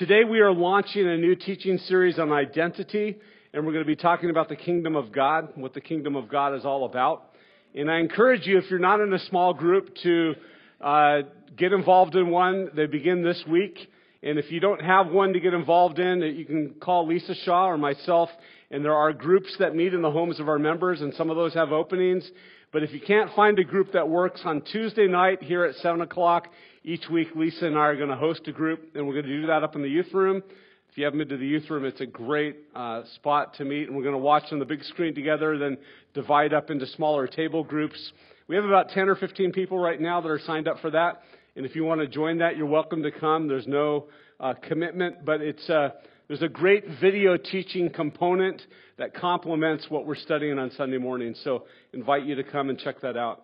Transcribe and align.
Today 0.00 0.24
we 0.24 0.40
are 0.40 0.50
launching 0.50 1.06
a 1.06 1.18
new 1.18 1.36
teaching 1.36 1.76
series 1.76 2.18
on 2.18 2.32
identity, 2.32 3.18
and 3.52 3.66
we're 3.66 3.72
going 3.72 3.84
to 3.84 3.86
be 3.86 3.96
talking 3.96 4.30
about 4.30 4.48
the 4.48 4.56
kingdom 4.56 4.96
of 4.96 5.12
God, 5.12 5.50
what 5.56 5.74
the 5.74 5.82
kingdom 5.82 6.16
of 6.16 6.26
God 6.26 6.54
is 6.54 6.64
all 6.64 6.86
about. 6.86 7.32
And 7.74 7.90
I 7.90 7.98
encourage 7.98 8.46
you, 8.46 8.56
if 8.56 8.70
you're 8.70 8.78
not 8.78 9.00
in 9.00 9.12
a 9.12 9.18
small 9.18 9.52
group, 9.52 9.94
to 10.02 10.34
uh, 10.80 11.18
get 11.54 11.74
involved 11.74 12.14
in 12.14 12.30
one. 12.30 12.70
They 12.74 12.86
begin 12.86 13.22
this 13.22 13.44
week. 13.46 13.76
And 14.22 14.38
if 14.38 14.50
you 14.50 14.58
don't 14.58 14.80
have 14.80 15.08
one 15.08 15.34
to 15.34 15.40
get 15.40 15.52
involved 15.52 15.98
in, 15.98 16.22
you 16.22 16.46
can 16.46 16.76
call 16.80 17.06
Lisa 17.06 17.34
Shaw 17.44 17.66
or 17.66 17.76
myself. 17.76 18.30
And 18.70 18.82
there 18.82 18.94
are 18.94 19.12
groups 19.12 19.54
that 19.58 19.76
meet 19.76 19.92
in 19.92 20.00
the 20.00 20.10
homes 20.10 20.40
of 20.40 20.48
our 20.48 20.58
members, 20.58 21.02
and 21.02 21.12
some 21.12 21.28
of 21.28 21.36
those 21.36 21.52
have 21.52 21.72
openings. 21.72 22.26
But 22.72 22.82
if 22.82 22.92
you 22.92 23.00
can't 23.00 23.30
find 23.36 23.58
a 23.58 23.64
group 23.64 23.92
that 23.92 24.08
works 24.08 24.40
on 24.46 24.62
Tuesday 24.62 25.08
night 25.08 25.42
here 25.42 25.64
at 25.64 25.74
7 25.76 26.00
o'clock, 26.00 26.48
each 26.82 27.08
week 27.10 27.28
Lisa 27.34 27.66
and 27.66 27.76
I 27.76 27.82
are 27.86 27.96
going 27.96 28.08
to 28.08 28.16
host 28.16 28.48
a 28.48 28.52
group, 28.52 28.94
and 28.94 29.06
we're 29.06 29.14
going 29.14 29.26
to 29.26 29.40
do 29.40 29.46
that 29.48 29.62
up 29.62 29.76
in 29.76 29.82
the 29.82 29.88
youth 29.88 30.12
room. 30.14 30.42
If 30.90 30.98
you 30.98 31.04
haven't 31.04 31.18
been 31.18 31.28
to 31.28 31.36
the 31.36 31.46
youth 31.46 31.68
room, 31.70 31.84
it's 31.84 32.00
a 32.00 32.06
great 32.06 32.56
uh, 32.74 33.02
spot 33.14 33.54
to 33.54 33.64
meet, 33.64 33.86
and 33.86 33.96
we're 33.96 34.02
going 34.02 34.14
to 34.14 34.18
watch 34.18 34.44
on 34.50 34.58
the 34.58 34.64
big 34.64 34.82
screen 34.84 35.14
together, 35.14 35.58
then 35.58 35.78
divide 36.14 36.52
up 36.52 36.70
into 36.70 36.86
smaller 36.86 37.26
table 37.26 37.62
groups. 37.62 38.12
We 38.48 38.56
have 38.56 38.64
about 38.64 38.88
10 38.88 39.08
or 39.08 39.14
15 39.14 39.52
people 39.52 39.78
right 39.78 40.00
now 40.00 40.20
that 40.20 40.28
are 40.28 40.40
signed 40.40 40.66
up 40.66 40.80
for 40.80 40.90
that, 40.90 41.22
and 41.54 41.66
if 41.66 41.76
you 41.76 41.84
want 41.84 42.00
to 42.00 42.08
join 42.08 42.38
that, 42.38 42.56
you're 42.56 42.66
welcome 42.66 43.02
to 43.02 43.10
come. 43.10 43.46
There's 43.46 43.66
no 43.66 44.06
uh, 44.40 44.54
commitment, 44.54 45.24
but 45.24 45.42
it's 45.42 45.68
uh, 45.68 45.90
there's 46.28 46.42
a 46.42 46.48
great 46.48 46.84
video 47.00 47.36
teaching 47.36 47.90
component 47.90 48.62
that 48.98 49.14
complements 49.14 49.86
what 49.88 50.06
we're 50.06 50.14
studying 50.14 50.58
on 50.58 50.70
Sunday 50.76 50.98
morning. 50.98 51.34
So 51.42 51.64
invite 51.92 52.24
you 52.24 52.36
to 52.36 52.44
come 52.44 52.70
and 52.70 52.78
check 52.78 53.00
that 53.00 53.16
out. 53.16 53.42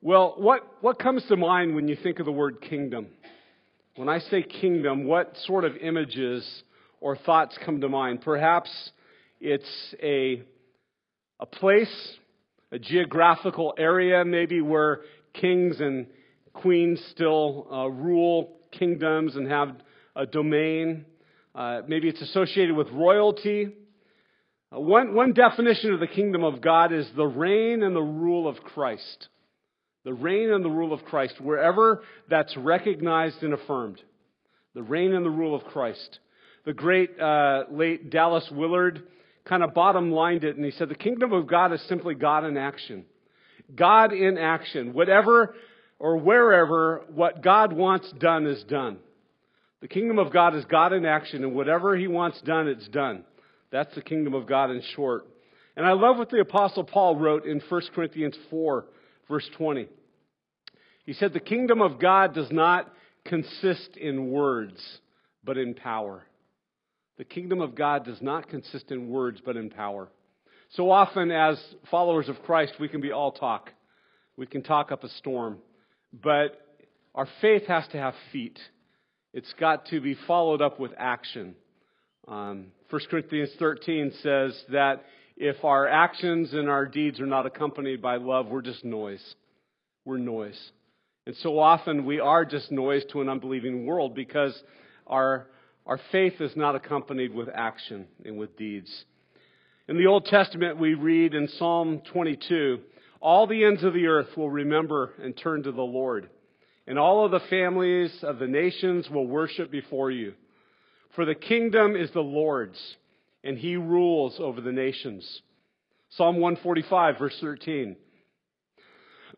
Well, 0.00 0.34
what, 0.38 0.62
what 0.80 1.00
comes 1.00 1.24
to 1.24 1.36
mind 1.36 1.74
when 1.74 1.88
you 1.88 1.96
think 2.00 2.20
of 2.20 2.26
the 2.26 2.30
word 2.30 2.60
kingdom? 2.60 3.08
When 3.96 4.08
I 4.08 4.20
say 4.20 4.44
kingdom, 4.44 5.04
what 5.04 5.36
sort 5.44 5.64
of 5.64 5.76
images 5.76 6.62
or 7.00 7.16
thoughts 7.16 7.58
come 7.64 7.80
to 7.80 7.88
mind? 7.88 8.20
Perhaps 8.20 8.70
it's 9.40 9.68
a, 10.00 10.44
a 11.40 11.46
place, 11.46 11.92
a 12.70 12.78
geographical 12.78 13.74
area, 13.76 14.24
maybe 14.24 14.60
where 14.60 15.00
kings 15.34 15.80
and 15.80 16.06
queens 16.52 17.02
still 17.10 17.66
uh, 17.68 17.88
rule 17.88 18.56
kingdoms 18.70 19.34
and 19.34 19.50
have 19.50 19.74
a 20.14 20.26
domain. 20.26 21.06
Uh, 21.56 21.80
maybe 21.88 22.08
it's 22.08 22.22
associated 22.22 22.76
with 22.76 22.88
royalty. 22.90 23.74
Uh, 24.72 24.78
one, 24.78 25.12
one 25.16 25.32
definition 25.32 25.92
of 25.92 25.98
the 25.98 26.06
kingdom 26.06 26.44
of 26.44 26.60
God 26.60 26.92
is 26.92 27.08
the 27.16 27.26
reign 27.26 27.82
and 27.82 27.96
the 27.96 28.00
rule 28.00 28.46
of 28.46 28.58
Christ. 28.58 29.26
The 30.08 30.14
reign 30.14 30.50
and 30.50 30.64
the 30.64 30.70
rule 30.70 30.94
of 30.94 31.04
Christ, 31.04 31.38
wherever 31.38 32.02
that's 32.30 32.56
recognized 32.56 33.42
and 33.42 33.52
affirmed. 33.52 34.00
The 34.72 34.82
reign 34.82 35.12
and 35.12 35.22
the 35.22 35.28
rule 35.28 35.54
of 35.54 35.64
Christ. 35.64 36.20
The 36.64 36.72
great 36.72 37.20
uh, 37.20 37.64
late 37.70 38.08
Dallas 38.08 38.48
Willard 38.50 39.02
kind 39.44 39.62
of 39.62 39.74
bottom 39.74 40.10
lined 40.10 40.44
it, 40.44 40.56
and 40.56 40.64
he 40.64 40.70
said, 40.70 40.88
The 40.88 40.94
kingdom 40.94 41.34
of 41.34 41.46
God 41.46 41.74
is 41.74 41.82
simply 41.90 42.14
God 42.14 42.46
in 42.46 42.56
action. 42.56 43.04
God 43.76 44.14
in 44.14 44.38
action. 44.38 44.94
Whatever 44.94 45.54
or 45.98 46.16
wherever 46.16 47.02
what 47.14 47.42
God 47.42 47.74
wants 47.74 48.10
done 48.12 48.46
is 48.46 48.64
done. 48.64 49.00
The 49.82 49.88
kingdom 49.88 50.18
of 50.18 50.32
God 50.32 50.56
is 50.56 50.64
God 50.64 50.94
in 50.94 51.04
action, 51.04 51.44
and 51.44 51.54
whatever 51.54 51.94
He 51.98 52.08
wants 52.08 52.40
done, 52.40 52.66
it's 52.66 52.88
done. 52.88 53.24
That's 53.70 53.94
the 53.94 54.00
kingdom 54.00 54.32
of 54.32 54.46
God 54.46 54.70
in 54.70 54.80
short. 54.96 55.26
And 55.76 55.84
I 55.84 55.92
love 55.92 56.16
what 56.16 56.30
the 56.30 56.40
Apostle 56.40 56.84
Paul 56.84 57.16
wrote 57.16 57.44
in 57.44 57.60
1 57.68 57.82
Corinthians 57.94 58.38
4, 58.48 58.86
verse 59.28 59.46
20. 59.58 59.88
He 61.08 61.14
said, 61.14 61.32
The 61.32 61.40
kingdom 61.40 61.80
of 61.80 61.98
God 61.98 62.34
does 62.34 62.52
not 62.52 62.92
consist 63.24 63.96
in 63.96 64.30
words, 64.30 64.78
but 65.42 65.56
in 65.56 65.72
power. 65.72 66.22
The 67.16 67.24
kingdom 67.24 67.62
of 67.62 67.74
God 67.74 68.04
does 68.04 68.20
not 68.20 68.50
consist 68.50 68.90
in 68.90 69.08
words, 69.08 69.40
but 69.42 69.56
in 69.56 69.70
power. 69.70 70.10
So 70.72 70.90
often, 70.90 71.30
as 71.30 71.58
followers 71.90 72.28
of 72.28 72.42
Christ, 72.42 72.74
we 72.78 72.90
can 72.90 73.00
be 73.00 73.10
all 73.10 73.32
talk. 73.32 73.70
We 74.36 74.44
can 74.44 74.62
talk 74.62 74.92
up 74.92 75.02
a 75.02 75.08
storm. 75.08 75.60
But 76.12 76.60
our 77.14 77.26
faith 77.40 77.62
has 77.68 77.88
to 77.92 77.96
have 77.96 78.12
feet. 78.30 78.58
It's 79.32 79.54
got 79.58 79.86
to 79.86 80.02
be 80.02 80.14
followed 80.26 80.60
up 80.60 80.78
with 80.78 80.92
action. 80.98 81.54
Um, 82.28 82.66
1 82.90 83.00
Corinthians 83.10 83.52
13 83.58 84.12
says 84.22 84.62
that 84.72 85.06
if 85.38 85.64
our 85.64 85.88
actions 85.88 86.52
and 86.52 86.68
our 86.68 86.84
deeds 86.84 87.18
are 87.18 87.26
not 87.26 87.46
accompanied 87.46 88.02
by 88.02 88.16
love, 88.16 88.48
we're 88.48 88.60
just 88.60 88.84
noise. 88.84 89.24
We're 90.04 90.18
noise. 90.18 90.70
And 91.28 91.36
so 91.36 91.58
often 91.58 92.06
we 92.06 92.20
are 92.20 92.46
just 92.46 92.72
noise 92.72 93.04
to 93.12 93.20
an 93.20 93.28
unbelieving 93.28 93.84
world 93.84 94.14
because 94.14 94.58
our, 95.06 95.46
our 95.86 96.00
faith 96.10 96.40
is 96.40 96.56
not 96.56 96.74
accompanied 96.74 97.34
with 97.34 97.50
action 97.54 98.06
and 98.24 98.38
with 98.38 98.56
deeds. 98.56 99.04
In 99.88 99.98
the 99.98 100.06
Old 100.06 100.24
Testament, 100.24 100.78
we 100.78 100.94
read 100.94 101.34
in 101.34 101.46
Psalm 101.46 102.00
22 102.12 102.80
All 103.20 103.46
the 103.46 103.62
ends 103.62 103.84
of 103.84 103.92
the 103.92 104.06
earth 104.06 104.38
will 104.38 104.48
remember 104.48 105.12
and 105.22 105.36
turn 105.36 105.64
to 105.64 105.70
the 105.70 105.82
Lord 105.82 106.30
and 106.86 106.98
all 106.98 107.26
of 107.26 107.30
the 107.30 107.46
families 107.50 108.10
of 108.22 108.38
the 108.38 108.46
nations 108.46 109.10
will 109.10 109.26
worship 109.26 109.70
before 109.70 110.10
you. 110.10 110.32
For 111.14 111.26
the 111.26 111.34
kingdom 111.34 111.94
is 111.94 112.10
the 112.12 112.20
Lord's, 112.20 112.80
and 113.44 113.58
he 113.58 113.76
rules 113.76 114.36
over 114.40 114.62
the 114.62 114.72
nations. 114.72 115.42
Psalm 116.08 116.36
145, 116.36 117.18
verse 117.18 117.36
13. 117.42 117.96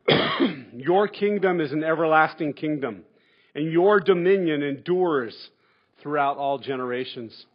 your 0.76 1.08
kingdom 1.08 1.60
is 1.60 1.72
an 1.72 1.84
everlasting 1.84 2.52
kingdom, 2.52 3.04
and 3.54 3.70
your 3.72 4.00
dominion 4.00 4.62
endures 4.62 5.34
throughout 6.02 6.36
all 6.36 6.58
generations. 6.58 7.46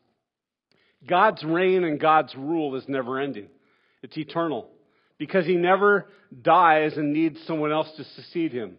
God's 1.08 1.44
reign 1.44 1.84
and 1.84 2.00
God's 2.00 2.34
rule 2.36 2.76
is 2.76 2.84
never 2.88 3.20
ending. 3.20 3.48
It's 4.02 4.18
eternal 4.18 4.70
because 5.18 5.46
he 5.46 5.56
never 5.56 6.08
dies 6.42 6.98
and 6.98 7.14
needs 7.14 7.40
someone 7.46 7.72
else 7.72 7.90
to 7.98 8.04
succeed 8.16 8.52
him. 8.52 8.78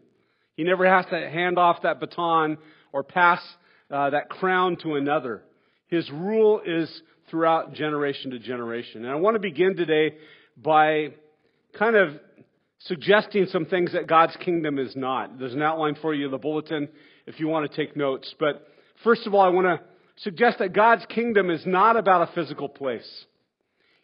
He 0.57 0.65
never 0.65 0.87
has 0.87 1.07
to 1.07 1.31
hand 1.31 1.59
off 1.59 1.83
that 1.83 2.01
baton 2.01 2.59
or 2.93 3.03
pass 3.03 3.41
uh, 3.91 4.11
that 4.11 4.29
crown 4.29 4.77
to 4.79 4.95
another. 4.95 5.43
His 5.89 6.11
rule 6.11 6.61
is 6.65 7.03
throughout 7.31 7.75
generation 7.75 8.31
to 8.33 8.39
generation. 8.39 9.05
And 9.05 9.13
I 9.13 9.17
want 9.17 9.35
to 9.35 9.41
begin 9.41 9.77
today 9.77 10.17
by 10.57 11.11
kind 11.79 11.97
of 11.97 12.19
suggesting 12.81 13.47
some 13.47 13.67
things 13.67 13.93
that 13.93 14.07
God's 14.07 14.37
kingdom 14.37 14.79
is 14.79 14.95
not. 14.95 15.39
There's 15.39 15.55
an 15.55 15.63
outline 15.63 15.97
for 16.01 16.15
you 16.15 16.27
in 16.27 16.31
the 16.31 16.39
bulletin 16.39 16.89
if 17.27 17.41
you 17.41 17.49
want 17.49 17.71
to 17.71 17.77
take 17.77 17.97
notes. 17.97 18.33
But 18.39 18.67
first 19.03 19.27
of 19.27 19.35
all, 19.35 19.41
I 19.41 19.49
want 19.49 19.67
to 19.67 19.81
suggest 20.23 20.59
that 20.59 20.73
God's 20.73 21.05
kingdom 21.07 21.51
is 21.51 21.65
not 21.67 21.97
about 21.97 22.29
a 22.29 22.33
physical 22.33 22.69
place. 22.69 23.25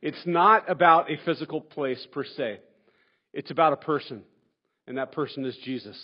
It's 0.01 0.27
not 0.27 0.69
about 0.69 1.11
a 1.11 1.17
physical 1.25 1.61
place 1.61 2.05
per 2.13 2.25
se. 2.25 2.61
It's 3.33 3.51
about 3.51 3.73
a 3.73 3.77
person, 3.77 4.25
and 4.87 4.99
that 4.99 5.13
person 5.13 5.45
is 5.45 5.57
Jesus. 5.65 5.97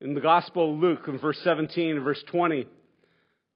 In 0.00 0.14
the 0.14 0.20
Gospel 0.20 0.72
of 0.72 0.80
Luke, 0.80 1.00
in 1.08 1.18
verse 1.18 1.38
17 1.44 1.96
and 1.96 2.04
verse 2.04 2.22
20, 2.28 2.66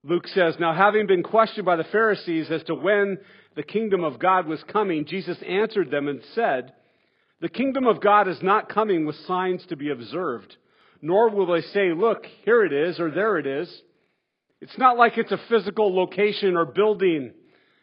Luke 0.02 0.28
says, 0.28 0.56
Now 0.60 0.74
having 0.74 1.06
been 1.06 1.22
questioned 1.22 1.64
by 1.64 1.76
the 1.76 1.84
Pharisees 1.84 2.50
as 2.50 2.62
to 2.64 2.74
when 2.74 3.18
the 3.56 3.62
kingdom 3.62 4.04
of 4.04 4.18
God 4.18 4.46
was 4.46 4.62
coming, 4.64 5.06
Jesus 5.06 5.38
answered 5.48 5.90
them 5.90 6.08
and 6.08 6.20
said, 6.34 6.74
The 7.40 7.48
kingdom 7.48 7.86
of 7.86 8.00
God 8.00 8.28
is 8.28 8.38
not 8.42 8.68
coming 8.68 9.04
with 9.04 9.16
signs 9.26 9.64
to 9.66 9.76
be 9.76 9.90
observed, 9.90 10.56
nor 11.02 11.30
will 11.30 11.46
they 11.46 11.60
say, 11.60 11.92
Look, 11.92 12.26
here 12.44 12.64
it 12.64 12.72
is, 12.72 13.00
or 13.00 13.10
there 13.10 13.38
it 13.38 13.46
is. 13.46 13.82
It's 14.60 14.78
not 14.78 14.96
like 14.96 15.18
it's 15.18 15.32
a 15.32 15.40
physical 15.48 15.94
location 15.94 16.56
or 16.56 16.64
building, 16.64 17.32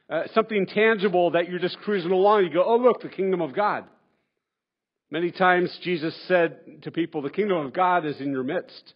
uh, 0.10 0.24
something 0.34 0.66
tangible 0.66 1.32
that 1.32 1.50
you're 1.50 1.60
just 1.60 1.78
cruising 1.80 2.12
along. 2.12 2.46
You 2.46 2.54
go, 2.54 2.64
Oh, 2.66 2.78
look, 2.78 3.02
the 3.02 3.10
kingdom 3.10 3.42
of 3.42 3.54
God. 3.54 3.86
Many 5.12 5.32
times 5.32 5.78
Jesus 5.84 6.16
said 6.28 6.84
to 6.84 6.92
people, 6.92 7.22
The 7.22 7.30
kingdom 7.30 7.58
of 7.58 7.74
God 7.74 8.06
is 8.06 8.20
in 8.22 8.32
your 8.32 8.44
midst, 8.44 8.94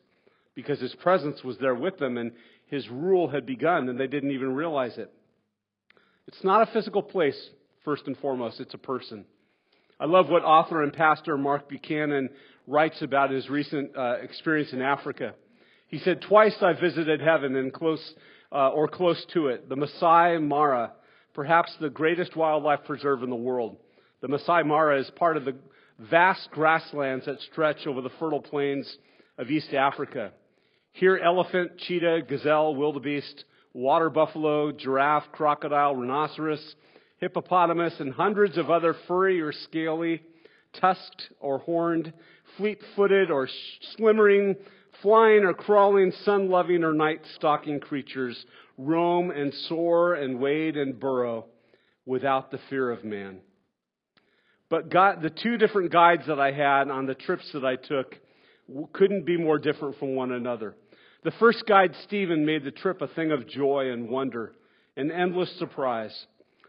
because 0.55 0.79
his 0.79 0.95
presence 0.95 1.43
was 1.43 1.57
there 1.59 1.75
with 1.75 1.97
them 1.97 2.17
and 2.17 2.31
his 2.67 2.89
rule 2.89 3.29
had 3.29 3.45
begun 3.45 3.89
and 3.89 3.99
they 3.99 4.07
didn't 4.07 4.31
even 4.31 4.55
realize 4.55 4.97
it. 4.97 5.11
It's 6.27 6.43
not 6.43 6.67
a 6.67 6.71
physical 6.71 7.03
place, 7.03 7.37
first 7.83 8.07
and 8.07 8.17
foremost, 8.17 8.59
it's 8.59 8.73
a 8.73 8.79
person. 8.79 9.25
I 9.97 10.05
love 10.05 10.27
what 10.27 10.43
author 10.43 10.83
and 10.83 10.91
pastor 10.91 11.37
Mark 11.37 11.69
Buchanan 11.69 12.29
writes 12.67 13.01
about 13.01 13.31
his 13.31 13.49
recent 13.49 13.95
uh, 13.97 14.15
experience 14.21 14.73
in 14.73 14.81
Africa. 14.81 15.35
He 15.87 15.99
said, 15.99 16.21
Twice 16.21 16.55
I 16.61 16.73
visited 16.73 17.21
heaven 17.21 17.55
and 17.55 17.71
close, 17.71 18.13
uh, 18.51 18.71
or 18.71 18.89
close 18.89 19.23
to 19.33 19.47
it, 19.47 19.69
the 19.69 19.77
Masai 19.77 20.37
Mara, 20.39 20.91
perhaps 21.33 21.71
the 21.79 21.89
greatest 21.89 22.35
wildlife 22.35 22.83
preserve 22.85 23.23
in 23.23 23.29
the 23.29 23.37
world. 23.37 23.77
The 24.21 24.27
Masai 24.27 24.63
Mara 24.63 24.99
is 24.99 25.09
part 25.15 25.37
of 25.37 25.45
the 25.45 25.55
vast 25.97 26.49
grasslands 26.51 27.25
that 27.25 27.39
stretch 27.51 27.87
over 27.87 28.01
the 28.01 28.11
fertile 28.19 28.41
plains 28.41 28.97
of 29.37 29.49
East 29.49 29.73
Africa. 29.73 30.31
Here, 30.91 31.17
elephant, 31.17 31.77
cheetah, 31.77 32.23
gazelle, 32.27 32.75
wildebeest, 32.75 33.45
water 33.73 34.09
buffalo, 34.09 34.73
giraffe, 34.73 35.31
crocodile, 35.31 35.95
rhinoceros, 35.95 36.75
hippopotamus, 37.25 37.93
and 37.99 38.13
hundreds 38.13 38.57
of 38.57 38.69
other 38.69 38.95
furry 39.07 39.41
or 39.41 39.51
scaly, 39.51 40.21
tusked 40.79 41.29
or 41.39 41.59
horned, 41.59 42.13
fleet 42.57 42.79
footed 42.95 43.31
or 43.31 43.47
slimmering 43.97 44.55
Flying 45.01 45.43
or 45.43 45.53
crawling, 45.53 46.11
sun 46.23 46.49
loving 46.49 46.83
or 46.83 46.93
night 46.93 47.21
stalking 47.35 47.79
creatures 47.79 48.45
roam 48.77 49.31
and 49.31 49.53
soar 49.67 50.15
and 50.15 50.39
wade 50.39 50.77
and 50.77 50.99
burrow 50.99 51.45
without 52.05 52.51
the 52.51 52.59
fear 52.69 52.91
of 52.91 53.03
man. 53.03 53.39
But 54.69 54.89
God, 54.89 55.21
the 55.21 55.29
two 55.29 55.57
different 55.57 55.91
guides 55.91 56.23
that 56.27 56.39
I 56.39 56.51
had 56.51 56.89
on 56.89 57.05
the 57.05 57.13
trips 57.13 57.49
that 57.53 57.63
I 57.63 57.75
took 57.75 58.15
couldn't 58.93 59.25
be 59.25 59.37
more 59.37 59.59
different 59.59 59.97
from 59.99 60.15
one 60.15 60.31
another. 60.31 60.75
The 61.23 61.31
first 61.39 61.65
guide, 61.67 61.93
Stephen, 62.03 62.45
made 62.45 62.63
the 62.63 62.71
trip 62.71 63.01
a 63.01 63.07
thing 63.07 63.31
of 63.31 63.47
joy 63.47 63.91
and 63.91 64.09
wonder, 64.09 64.53
an 64.97 65.11
endless 65.11 65.55
surprise. 65.59 66.25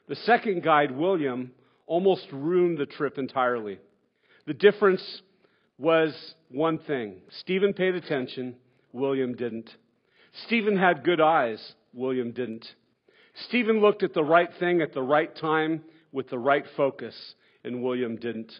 The 0.08 0.16
second 0.16 0.62
guide, 0.62 0.92
William, 0.92 1.50
almost 1.86 2.26
ruined 2.32 2.78
the 2.78 2.86
trip 2.86 3.18
entirely. 3.18 3.78
The 4.46 4.54
difference 4.54 5.22
was 5.78 6.14
one 6.48 6.78
thing. 6.78 7.22
Stephen 7.40 7.74
paid 7.74 7.94
attention, 7.94 8.56
William 8.92 9.34
didn't. 9.34 9.68
Stephen 10.46 10.76
had 10.76 11.04
good 11.04 11.20
eyes, 11.20 11.74
William 11.92 12.30
didn't. 12.30 12.66
Stephen 13.48 13.80
looked 13.80 14.02
at 14.02 14.14
the 14.14 14.24
right 14.24 14.50
thing 14.58 14.80
at 14.80 14.94
the 14.94 15.02
right 15.02 15.34
time 15.36 15.82
with 16.12 16.30
the 16.30 16.38
right 16.38 16.64
focus, 16.76 17.14
and 17.64 17.82
William 17.82 18.16
didn't. 18.16 18.52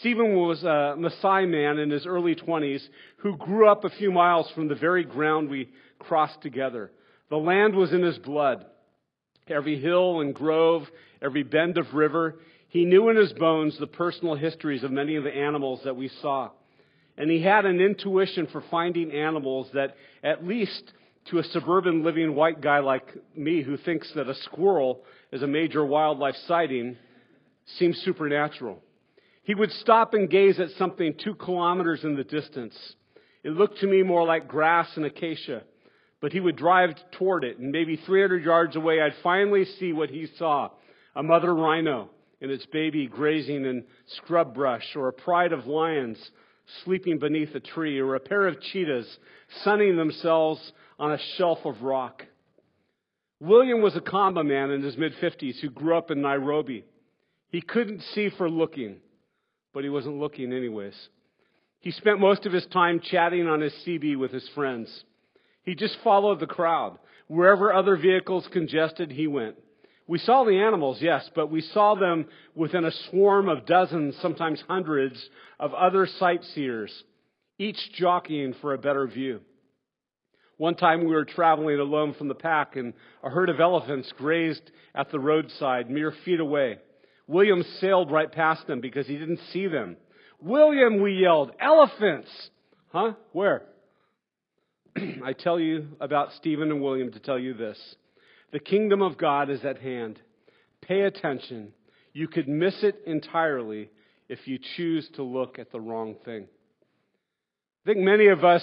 Stephen 0.00 0.34
was 0.36 0.62
a 0.64 0.96
Maasai 0.98 1.48
man 1.48 1.78
in 1.78 1.90
his 1.90 2.06
early 2.06 2.34
20s 2.34 2.82
who 3.18 3.36
grew 3.36 3.68
up 3.68 3.84
a 3.84 3.90
few 3.90 4.10
miles 4.10 4.50
from 4.54 4.68
the 4.68 4.74
very 4.74 5.04
ground 5.04 5.48
we 5.48 5.70
crossed 5.98 6.42
together. 6.42 6.90
The 7.30 7.36
land 7.36 7.74
was 7.74 7.92
in 7.92 8.02
his 8.02 8.18
blood. 8.18 8.66
Every 9.48 9.80
hill 9.80 10.20
and 10.20 10.34
grove, 10.34 10.82
every 11.22 11.44
bend 11.44 11.78
of 11.78 11.94
river, 11.94 12.36
he 12.68 12.84
knew 12.84 13.08
in 13.10 13.16
his 13.16 13.32
bones 13.32 13.78
the 13.78 13.86
personal 13.86 14.34
histories 14.34 14.82
of 14.82 14.90
many 14.90 15.14
of 15.14 15.22
the 15.22 15.34
animals 15.34 15.80
that 15.84 15.94
we 15.94 16.08
saw. 16.20 16.50
And 17.16 17.30
he 17.30 17.40
had 17.42 17.64
an 17.64 17.80
intuition 17.80 18.48
for 18.48 18.62
finding 18.70 19.12
animals 19.12 19.68
that, 19.72 19.96
at 20.24 20.44
least 20.44 20.92
to 21.30 21.38
a 21.38 21.44
suburban 21.44 22.02
living 22.02 22.34
white 22.34 22.60
guy 22.60 22.80
like 22.80 23.06
me 23.36 23.62
who 23.62 23.76
thinks 23.76 24.12
that 24.14 24.28
a 24.28 24.34
squirrel 24.34 25.04
is 25.30 25.42
a 25.42 25.46
major 25.46 25.84
wildlife 25.84 26.36
sighting, 26.48 26.96
seems 27.78 27.96
supernatural. 27.98 28.82
He 29.44 29.54
would 29.54 29.70
stop 29.72 30.12
and 30.12 30.28
gaze 30.28 30.58
at 30.58 30.70
something 30.70 31.14
two 31.22 31.36
kilometers 31.36 32.02
in 32.02 32.16
the 32.16 32.24
distance. 32.24 32.76
It 33.44 33.50
looked 33.50 33.78
to 33.78 33.86
me 33.86 34.02
more 34.02 34.26
like 34.26 34.48
grass 34.48 34.88
and 34.96 35.04
acacia, 35.04 35.62
but 36.20 36.32
he 36.32 36.40
would 36.40 36.56
drive 36.56 36.94
toward 37.12 37.44
it, 37.44 37.58
and 37.58 37.70
maybe 37.70 37.96
300 37.96 38.44
yards 38.44 38.76
away, 38.76 39.00
I'd 39.00 39.14
finally 39.22 39.64
see 39.78 39.92
what 39.92 40.10
he 40.10 40.28
saw 40.38 40.70
a 41.14 41.22
mother 41.22 41.54
rhino 41.54 42.10
and 42.40 42.50
its 42.50 42.66
baby 42.66 43.06
grazing 43.06 43.64
in 43.64 43.84
scrub 44.18 44.54
brush, 44.54 44.84
or 44.94 45.08
a 45.08 45.12
pride 45.12 45.52
of 45.52 45.66
lions 45.66 46.18
sleeping 46.84 47.18
beneath 47.18 47.54
a 47.54 47.60
tree, 47.60 47.98
or 47.98 48.14
a 48.14 48.20
pair 48.20 48.46
of 48.46 48.60
cheetahs 48.60 49.18
sunning 49.62 49.96
themselves 49.96 50.72
on 50.98 51.12
a 51.12 51.18
shelf 51.36 51.58
of 51.64 51.82
rock. 51.82 52.24
William 53.40 53.82
was 53.82 53.96
a 53.96 54.00
Kamba 54.00 54.42
man 54.42 54.70
in 54.70 54.82
his 54.82 54.96
mid 54.96 55.12
50s 55.22 55.60
who 55.60 55.70
grew 55.70 55.96
up 55.96 56.10
in 56.10 56.22
Nairobi. 56.22 56.84
He 57.50 57.60
couldn't 57.60 58.02
see 58.14 58.30
for 58.36 58.50
looking, 58.50 58.96
but 59.72 59.84
he 59.84 59.90
wasn't 59.90 60.18
looking 60.18 60.52
anyways. 60.52 60.94
He 61.80 61.90
spent 61.92 62.18
most 62.18 62.46
of 62.46 62.52
his 62.52 62.66
time 62.66 63.00
chatting 63.00 63.46
on 63.46 63.60
his 63.60 63.72
CB 63.86 64.16
with 64.18 64.32
his 64.32 64.48
friends. 64.54 65.04
He 65.66 65.74
just 65.74 65.98
followed 66.02 66.40
the 66.40 66.46
crowd. 66.46 66.96
Wherever 67.26 67.74
other 67.74 67.96
vehicles 67.96 68.48
congested, 68.52 69.10
he 69.10 69.26
went. 69.26 69.56
We 70.06 70.20
saw 70.20 70.44
the 70.44 70.60
animals, 70.60 70.98
yes, 71.00 71.28
but 71.34 71.50
we 71.50 71.60
saw 71.60 71.96
them 71.96 72.26
within 72.54 72.84
a 72.84 72.92
swarm 73.10 73.48
of 73.48 73.66
dozens, 73.66 74.16
sometimes 74.22 74.62
hundreds, 74.68 75.28
of 75.58 75.74
other 75.74 76.06
sightseers, 76.06 76.92
each 77.58 77.92
jockeying 77.94 78.54
for 78.60 78.72
a 78.72 78.78
better 78.78 79.08
view. 79.08 79.40
One 80.58 80.76
time 80.76 81.00
we 81.00 81.12
were 81.12 81.24
traveling 81.24 81.80
alone 81.80 82.14
from 82.14 82.28
the 82.28 82.34
pack 82.34 82.76
and 82.76 82.94
a 83.24 83.28
herd 83.28 83.50
of 83.50 83.60
elephants 83.60 84.10
grazed 84.16 84.70
at 84.94 85.10
the 85.10 85.18
roadside 85.18 85.90
mere 85.90 86.14
feet 86.24 86.38
away. 86.38 86.78
William 87.26 87.64
sailed 87.80 88.12
right 88.12 88.30
past 88.30 88.68
them 88.68 88.80
because 88.80 89.08
he 89.08 89.18
didn't 89.18 89.40
see 89.52 89.66
them. 89.66 89.96
William, 90.40 91.02
we 91.02 91.14
yelled, 91.14 91.50
elephants! 91.58 92.30
Huh? 92.92 93.14
Where? 93.32 93.64
I 95.24 95.32
tell 95.32 95.58
you 95.58 95.88
about 96.00 96.32
Stephen 96.34 96.70
and 96.70 96.80
William 96.80 97.12
to 97.12 97.20
tell 97.20 97.38
you 97.38 97.54
this. 97.54 97.78
The 98.52 98.58
kingdom 98.58 99.02
of 99.02 99.18
God 99.18 99.50
is 99.50 99.64
at 99.64 99.78
hand. 99.78 100.20
Pay 100.80 101.02
attention. 101.02 101.72
You 102.12 102.28
could 102.28 102.48
miss 102.48 102.82
it 102.82 103.02
entirely 103.06 103.90
if 104.28 104.46
you 104.46 104.58
choose 104.76 105.08
to 105.16 105.22
look 105.22 105.58
at 105.58 105.72
the 105.72 105.80
wrong 105.80 106.16
thing. 106.24 106.46
I 107.84 107.86
think 107.86 107.98
many 107.98 108.28
of 108.28 108.44
us 108.44 108.62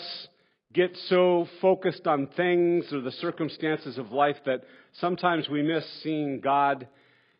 get 0.73 0.97
so 1.07 1.47
focused 1.61 2.07
on 2.07 2.27
things 2.35 2.91
or 2.91 3.01
the 3.01 3.11
circumstances 3.11 3.97
of 3.97 4.11
life 4.11 4.37
that 4.45 4.63
sometimes 4.93 5.47
we 5.47 5.61
miss 5.61 5.85
seeing 6.01 6.39
God 6.39 6.87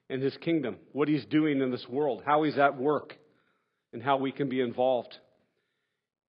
and 0.10 0.22
His 0.22 0.38
kingdom, 0.38 0.78
what 0.92 1.07
He's 1.07 1.25
doing 1.25 1.62
in 1.62 1.72
this 1.72 1.88
world, 1.90 2.22
how 2.25 2.44
He's 2.44 2.57
at 2.57 2.78
work, 2.78 3.18
and 3.92 4.04
how 4.04 4.18
we 4.18 4.31
can 4.31 4.50
be 4.50 4.62
involved. 4.62 5.18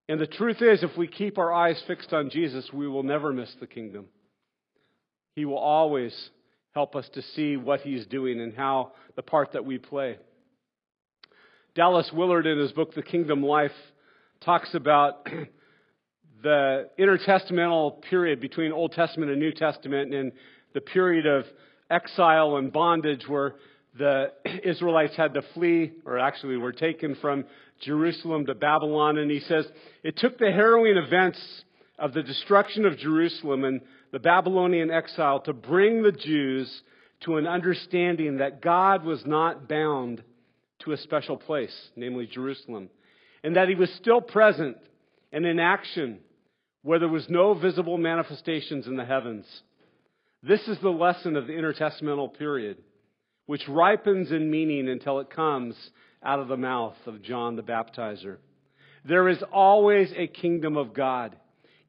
And 0.09 0.19
the 0.19 0.27
truth 0.27 0.61
is, 0.61 0.83
if 0.83 0.97
we 0.97 1.07
keep 1.07 1.38
our 1.38 1.53
eyes 1.53 1.81
fixed 1.88 2.11
on 2.11 2.29
Jesus, 2.29 2.69
we 2.73 2.88
will 2.88 3.03
never 3.03 3.31
miss 3.31 3.53
the 3.59 3.67
kingdom. 3.67 4.07
He 5.35 5.45
will 5.45 5.57
always 5.57 6.13
help 6.73 6.95
us 6.95 7.07
to 7.13 7.21
see 7.21 7.55
what 7.55 7.81
He's 7.81 8.05
doing 8.07 8.41
and 8.41 8.53
how 8.53 8.91
the 9.15 9.21
part 9.21 9.53
that 9.53 9.65
we 9.65 9.77
play. 9.77 10.17
Dallas 11.75 12.11
Willard, 12.13 12.45
in 12.45 12.59
his 12.59 12.71
book, 12.71 12.94
The 12.94 13.01
Kingdom 13.01 13.41
Life, 13.41 13.71
talks 14.41 14.75
about 14.75 15.27
the 16.44 16.89
intertestamental 17.00 18.01
period 18.03 18.41
between 18.41 18.71
Old 18.71 18.91
Testament 18.91 19.31
and 19.31 19.39
New 19.39 19.53
Testament 19.53 20.13
and 20.13 20.33
the 20.73 20.81
period 20.81 21.25
of 21.25 21.45
exile 21.89 22.57
and 22.57 22.71
bondage 22.71 23.27
where 23.27 23.55
the 23.97 24.31
Israelites 24.63 25.15
had 25.15 25.33
to 25.35 25.41
flee, 25.53 25.94
or 26.05 26.19
actually 26.19 26.57
were 26.57 26.73
taken 26.73 27.15
from 27.15 27.45
Jerusalem 27.83 28.45
to 28.47 28.56
Babylon. 28.56 29.18
And 29.18 29.30
he 29.30 29.39
says, 29.41 29.65
it 30.03 30.18
took 30.18 30.38
the 30.38 30.51
harrowing 30.51 30.97
events 30.97 31.39
of 32.00 32.13
the 32.13 32.24
destruction 32.24 32.85
of 32.85 32.97
Jerusalem 32.97 33.63
and 33.63 33.81
the 34.12 34.19
Babylonian 34.19 34.91
exile 34.91 35.39
to 35.41 35.53
bring 35.53 36.03
the 36.03 36.12
Jews 36.12 36.81
to 37.21 37.38
an 37.38 37.47
understanding 37.47 38.38
that 38.38 38.62
God 38.62 39.03
was 39.03 39.25
not 39.25 39.68
bound 39.68 40.24
to 40.80 40.91
a 40.91 40.97
special 40.97 41.38
place, 41.38 41.74
namely 41.95 42.27
Jerusalem, 42.27 42.89
and 43.44 43.56
that 43.56 43.69
he 43.69 43.75
was 43.75 43.89
still 43.94 44.21
present 44.21 44.77
and 45.31 45.45
in 45.45 45.59
action 45.59 46.19
where 46.81 47.00
there 47.00 47.07
was 47.07 47.29
no 47.29 47.53
visible 47.53 47.97
manifestations 47.97 48.88
in 48.88 48.97
the 48.97 49.06
heavens. 49.06 49.45
This 50.41 50.67
is 50.67 50.77
the 50.79 50.89
lesson 50.89 51.38
of 51.38 51.48
the 51.48 51.53
intertestamental 51.53 52.38
period, 52.38 52.77
which 53.46 53.67
ripens 53.67 54.31
in 54.31 54.51
meaning 54.51 54.89
until 54.89 55.19
it 55.19 55.29
comes 55.29 55.75
out 56.24 56.39
of 56.39 56.48
the 56.48 56.58
mouth 56.58 56.96
of 57.06 57.22
John 57.22 57.56
the 57.56 57.63
Baptizer. 57.63 58.38
There 59.06 59.27
is 59.27 59.44
always 59.51 60.12
a 60.15 60.27
kingdom 60.27 60.77
of 60.77 60.94
God 60.94 61.36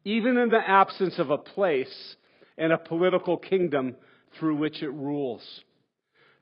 even 0.04 0.36
in 0.36 0.50
the 0.50 0.60
absence 0.66 1.18
of 1.18 1.30
a 1.30 1.38
place 1.38 2.16
and 2.58 2.72
a 2.72 2.78
political 2.78 3.36
kingdom 3.36 3.96
through 4.38 4.56
which 4.56 4.82
it 4.82 4.90
rules. 4.90 5.42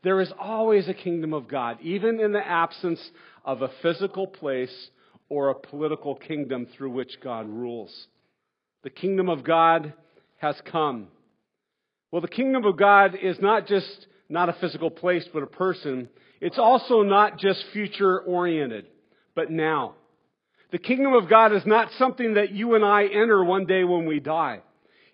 There 0.02 0.20
is 0.20 0.32
always 0.38 0.88
a 0.88 0.94
kingdom 0.94 1.32
of 1.32 1.46
God, 1.46 1.78
even 1.80 2.20
in 2.20 2.32
the 2.32 2.46
absence 2.46 3.00
of 3.44 3.62
a 3.62 3.70
physical 3.80 4.26
place 4.26 4.90
or 5.28 5.48
a 5.48 5.54
political 5.54 6.16
kingdom 6.16 6.66
through 6.76 6.90
which 6.90 7.20
God 7.22 7.48
rules. 7.48 8.08
The 8.82 8.90
kingdom 8.90 9.28
of 9.28 9.44
God 9.44 9.92
has 10.38 10.56
come. 10.70 11.06
Well, 12.10 12.20
the 12.20 12.28
kingdom 12.28 12.64
of 12.64 12.76
God 12.76 13.16
is 13.20 13.38
not 13.40 13.68
just 13.68 14.06
not 14.28 14.48
a 14.48 14.54
physical 14.54 14.90
place, 14.90 15.26
but 15.32 15.42
a 15.42 15.46
person. 15.46 16.08
It's 16.42 16.58
also 16.58 17.02
not 17.02 17.38
just 17.38 17.64
future 17.72 18.18
oriented, 18.18 18.86
but 19.36 19.52
now. 19.52 19.94
The 20.72 20.78
kingdom 20.78 21.12
of 21.12 21.30
God 21.30 21.52
is 21.52 21.64
not 21.64 21.92
something 21.98 22.34
that 22.34 22.50
you 22.50 22.74
and 22.74 22.84
I 22.84 23.04
enter 23.04 23.44
one 23.44 23.64
day 23.64 23.84
when 23.84 24.06
we 24.06 24.18
die. 24.18 24.60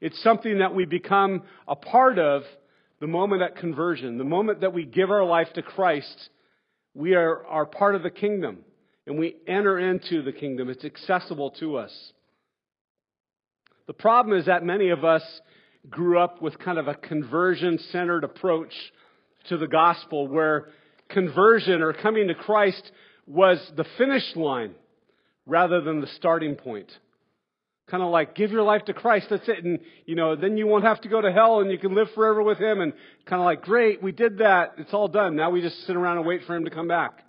It's 0.01 0.21
something 0.23 0.61
that 0.61 0.75
we 0.75 0.87
become 0.87 1.43
a 1.69 1.77
part 1.77 2.19
of 2.19 2.45
the 3.01 3.07
moment 3.07 3.43
at 3.43 3.57
conversion. 3.57 4.17
The 4.17 4.25
moment 4.25 4.63
that 4.63 4.73
we 4.73 4.87
give 4.87 5.11
our 5.11 5.23
life 5.23 5.49
to 5.57 5.63
Christ, 5.63 6.31
we 6.95 7.15
are, 7.15 7.45
are 7.47 7.67
part 7.67 7.95
of 7.95 8.03
the 8.03 8.11
kingdom 8.11 8.61
and 9.07 9.19
we 9.19 9.37
enter 9.47 9.79
into 9.79 10.23
the 10.23 10.33
kingdom. 10.33 10.71
It's 10.71 10.85
accessible 10.85 11.51
to 11.61 11.77
us. 11.77 12.13
The 13.87 13.93
problem 13.93 14.39
is 14.39 14.47
that 14.47 14.65
many 14.65 14.89
of 14.89 15.05
us 15.05 15.23
grew 15.91 16.19
up 16.19 16.41
with 16.41 16.59
kind 16.59 16.79
of 16.79 16.89
a 16.89 16.95
conversion 16.95 17.79
centered 17.93 18.25
approach 18.25 18.73
to 19.51 19.59
the 19.59 19.69
gospel 19.69 20.27
where 20.27 20.69
conversion 21.09 21.83
or 21.83 21.93
coming 21.93 22.29
to 22.29 22.35
Christ 22.35 22.91
was 23.27 23.59
the 23.77 23.85
finish 23.97 24.37
line 24.37 24.75
rather 25.47 25.81
than 25.81 26.01
the 26.01 26.07
starting 26.17 26.55
point. 26.55 26.91
Kind 27.91 28.03
of 28.03 28.11
like, 28.11 28.35
give 28.35 28.51
your 28.51 28.63
life 28.63 28.85
to 28.85 28.93
Christ, 28.93 29.29
that's 29.31 29.49
it. 29.49 29.65
And, 29.65 29.81
you 30.05 30.15
know, 30.15 30.37
then 30.37 30.59
you 30.59 30.67
won't 30.67 30.85
have 30.85 31.01
to 31.03 31.09
go 31.09 31.23
to 31.23 31.33
hell 31.33 31.61
and 31.61 31.71
you 31.71 31.79
can 31.79 31.95
live 31.95 32.09
forever 32.15 32.43
with 32.43 32.59
Him. 32.59 32.83
And 32.83 32.93
kind 33.25 33.41
of 33.41 33.47
like, 33.47 33.63
great, 33.63 34.03
we 34.03 34.13
did 34.13 34.39
that. 34.39 34.75
It's 34.77 34.93
all 34.93 35.09
done. 35.09 35.37
Now 35.37 35.51
we 35.51 35.63
just 35.63 35.87
sit 35.87 35.97
around 35.97 36.19
and 36.19 36.27
wait 36.27 36.43
for 36.47 36.55
Him 36.55 36.65
to 36.65 36.71
come 36.71 36.89
back. 36.89 37.25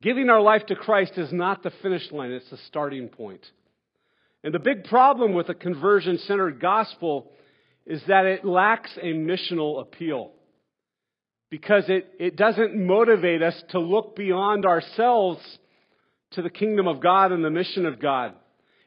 Giving 0.00 0.30
our 0.30 0.40
life 0.40 0.64
to 0.66 0.76
Christ 0.76 1.12
is 1.16 1.32
not 1.32 1.62
the 1.62 1.72
finish 1.82 2.10
line, 2.12 2.30
it's 2.30 2.48
the 2.50 2.58
starting 2.68 3.08
point. 3.08 3.44
And 4.42 4.54
the 4.54 4.58
big 4.58 4.84
problem 4.84 5.34
with 5.34 5.48
a 5.48 5.54
conversion 5.54 6.16
centered 6.18 6.60
gospel 6.60 7.32
is 7.84 8.00
that 8.08 8.24
it 8.24 8.44
lacks 8.44 8.90
a 9.02 9.12
missional 9.12 9.80
appeal. 9.80 10.30
Because 11.50 11.84
it, 11.88 12.08
it 12.18 12.36
doesn't 12.36 12.76
motivate 12.76 13.42
us 13.42 13.60
to 13.70 13.80
look 13.80 14.14
beyond 14.14 14.64
ourselves 14.64 15.40
to 16.32 16.42
the 16.42 16.50
kingdom 16.50 16.86
of 16.86 17.00
God 17.00 17.32
and 17.32 17.44
the 17.44 17.50
mission 17.50 17.86
of 17.86 18.00
God. 18.00 18.34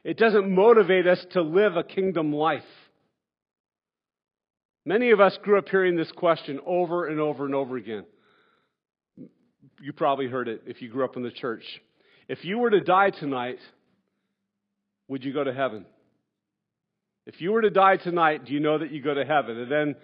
It 0.02 0.16
doesn't 0.16 0.50
motivate 0.50 1.06
us 1.06 1.24
to 1.32 1.42
live 1.42 1.76
a 1.76 1.84
kingdom 1.84 2.32
life. 2.32 2.62
Many 4.86 5.10
of 5.10 5.20
us 5.20 5.36
grew 5.42 5.58
up 5.58 5.68
hearing 5.68 5.96
this 5.96 6.12
question 6.12 6.60
over 6.66 7.06
and 7.06 7.20
over 7.20 7.46
and 7.46 7.54
over 7.54 7.76
again. 7.76 8.04
You 9.80 9.92
probably 9.92 10.26
heard 10.26 10.48
it 10.48 10.62
if 10.66 10.82
you 10.82 10.88
grew 10.88 11.04
up 11.04 11.16
in 11.16 11.22
the 11.22 11.30
church. 11.30 11.64
If 12.28 12.44
you 12.44 12.58
were 12.58 12.70
to 12.70 12.80
die 12.80 13.10
tonight, 13.10 13.58
would 15.08 15.24
you 15.24 15.32
go 15.32 15.44
to 15.44 15.52
heaven? 15.52 15.86
If 17.26 17.40
you 17.40 17.52
were 17.52 17.62
to 17.62 17.70
die 17.70 17.96
tonight, 17.96 18.44
do 18.44 18.52
you 18.52 18.60
know 18.60 18.78
that 18.78 18.92
you 18.92 19.02
go 19.02 19.14
to 19.14 19.24
heaven? 19.24 19.58
And 19.58 19.72
then 19.72 19.96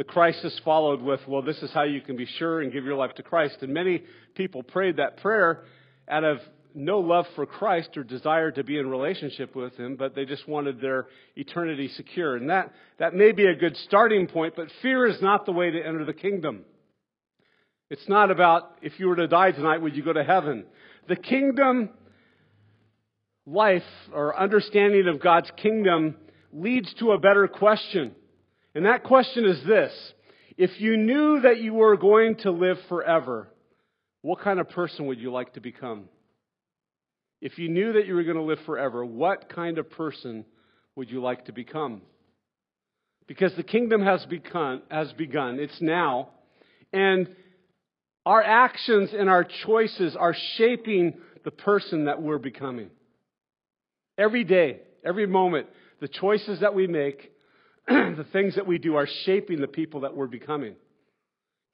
the 0.00 0.04
crisis 0.04 0.58
followed 0.64 1.02
with, 1.02 1.20
well, 1.28 1.42
this 1.42 1.58
is 1.58 1.70
how 1.74 1.82
you 1.82 2.00
can 2.00 2.16
be 2.16 2.24
sure 2.24 2.62
and 2.62 2.72
give 2.72 2.86
your 2.86 2.94
life 2.94 3.14
to 3.16 3.22
Christ. 3.22 3.58
And 3.60 3.74
many 3.74 4.02
people 4.34 4.62
prayed 4.62 4.96
that 4.96 5.18
prayer 5.18 5.64
out 6.08 6.24
of 6.24 6.38
no 6.74 7.00
love 7.00 7.26
for 7.36 7.44
Christ 7.44 7.90
or 7.98 8.02
desire 8.02 8.50
to 8.52 8.64
be 8.64 8.78
in 8.78 8.88
relationship 8.88 9.54
with 9.54 9.76
Him, 9.76 9.96
but 9.96 10.14
they 10.14 10.24
just 10.24 10.48
wanted 10.48 10.80
their 10.80 11.08
eternity 11.36 11.88
secure. 11.88 12.36
And 12.36 12.48
that, 12.48 12.72
that 12.98 13.12
may 13.12 13.32
be 13.32 13.44
a 13.44 13.54
good 13.54 13.76
starting 13.76 14.26
point, 14.26 14.54
but 14.56 14.68
fear 14.80 15.06
is 15.06 15.20
not 15.20 15.44
the 15.44 15.52
way 15.52 15.70
to 15.70 15.78
enter 15.78 16.06
the 16.06 16.14
kingdom. 16.14 16.64
It's 17.90 18.08
not 18.08 18.30
about 18.30 18.78
if 18.80 18.98
you 18.98 19.06
were 19.06 19.16
to 19.16 19.28
die 19.28 19.50
tonight, 19.50 19.82
would 19.82 19.94
you 19.94 20.02
go 20.02 20.14
to 20.14 20.24
heaven? 20.24 20.64
The 21.08 21.16
kingdom 21.16 21.90
life 23.44 23.82
or 24.14 24.34
understanding 24.34 25.08
of 25.08 25.20
God's 25.20 25.50
kingdom 25.58 26.16
leads 26.54 26.90
to 27.00 27.12
a 27.12 27.18
better 27.18 27.46
question. 27.48 28.14
And 28.74 28.86
that 28.86 29.04
question 29.04 29.44
is 29.44 29.62
this. 29.66 29.92
If 30.56 30.80
you 30.80 30.96
knew 30.96 31.40
that 31.40 31.60
you 31.60 31.74
were 31.74 31.96
going 31.96 32.36
to 32.38 32.50
live 32.50 32.76
forever, 32.88 33.48
what 34.22 34.40
kind 34.40 34.60
of 34.60 34.68
person 34.68 35.06
would 35.06 35.18
you 35.18 35.32
like 35.32 35.54
to 35.54 35.60
become? 35.60 36.04
If 37.40 37.58
you 37.58 37.68
knew 37.68 37.94
that 37.94 38.06
you 38.06 38.14
were 38.14 38.24
going 38.24 38.36
to 38.36 38.42
live 38.42 38.58
forever, 38.66 39.04
what 39.04 39.48
kind 39.48 39.78
of 39.78 39.90
person 39.90 40.44
would 40.94 41.10
you 41.10 41.22
like 41.22 41.46
to 41.46 41.52
become? 41.52 42.02
Because 43.26 43.54
the 43.56 43.62
kingdom 43.62 44.02
has 44.02 44.24
begun, 44.26 44.82
has 44.90 45.12
begun. 45.12 45.58
It's 45.58 45.80
now. 45.80 46.28
And 46.92 47.28
our 48.26 48.42
actions 48.42 49.10
and 49.16 49.30
our 49.30 49.46
choices 49.66 50.16
are 50.16 50.34
shaping 50.56 51.14
the 51.44 51.50
person 51.50 52.04
that 52.04 52.20
we're 52.20 52.38
becoming. 52.38 52.90
Every 54.18 54.44
day, 54.44 54.80
every 55.04 55.26
moment, 55.26 55.68
the 56.00 56.08
choices 56.08 56.60
that 56.60 56.74
we 56.74 56.86
make, 56.86 57.32
the 58.16 58.26
things 58.32 58.54
that 58.54 58.68
we 58.68 58.78
do 58.78 58.94
are 58.94 59.08
shaping 59.24 59.60
the 59.60 59.66
people 59.66 60.02
that 60.02 60.14
we're 60.14 60.28
becoming. 60.28 60.76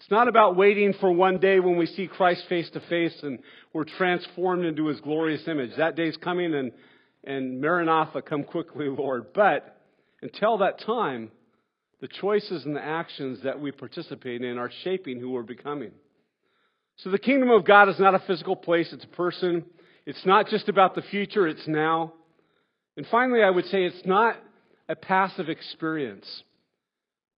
It's 0.01 0.11
not 0.11 0.29
about 0.29 0.57
waiting 0.57 0.95
for 0.99 1.13
one 1.13 1.39
day 1.39 1.61
when 1.61 1.77
we 1.77 1.85
see 1.85 2.07
Christ 2.07 2.45
face 2.49 2.71
to 2.71 2.81
face 2.81 3.15
and 3.23 3.39
we're 3.75 3.85
transformed 3.85 4.65
into 4.65 4.87
his 4.87 5.01
glorious 5.01 5.47
image. 5.47 5.71
That 5.77 5.95
day's 5.95 6.17
coming 6.17 6.55
and, 6.55 6.73
and 7.25 7.61
Maranatha, 7.61 8.23
come 8.23 8.45
quickly, 8.45 8.89
Lord. 8.99 9.35
But 9.35 9.79
until 10.23 10.59
that 10.59 10.81
time, 10.81 11.31
the 12.01 12.09
choices 12.09 12.65
and 12.65 12.75
the 12.75 12.85
actions 12.85 13.41
that 13.45 13.61
we 13.61 13.71
participate 13.71 14.43
in 14.43 14.57
are 14.57 14.71
shaping 14.85 15.21
who 15.21 15.31
we're 15.31 15.43
becoming. 15.43 15.93
So 16.99 17.11
the 17.11 17.19
kingdom 17.19 17.51
of 17.51 17.67
God 17.67 17.91
is 17.91 17.99
not 17.99 18.15
a 18.15 18.21
physical 18.21 18.57
place, 18.57 18.91
it's 18.93 19.05
a 19.05 19.09
person. 19.09 19.67
It's 20.07 20.25
not 20.25 20.49
just 20.49 20.69
about 20.69 20.95
the 20.95 21.03
future, 21.03 21.47
it's 21.47 21.67
now. 21.67 22.13
And 22.97 23.07
finally, 23.11 23.43
I 23.43 23.51
would 23.51 23.67
say 23.67 23.85
it's 23.85 24.07
not 24.07 24.37
a 24.89 24.97
passive 24.97 25.49
experience, 25.49 26.43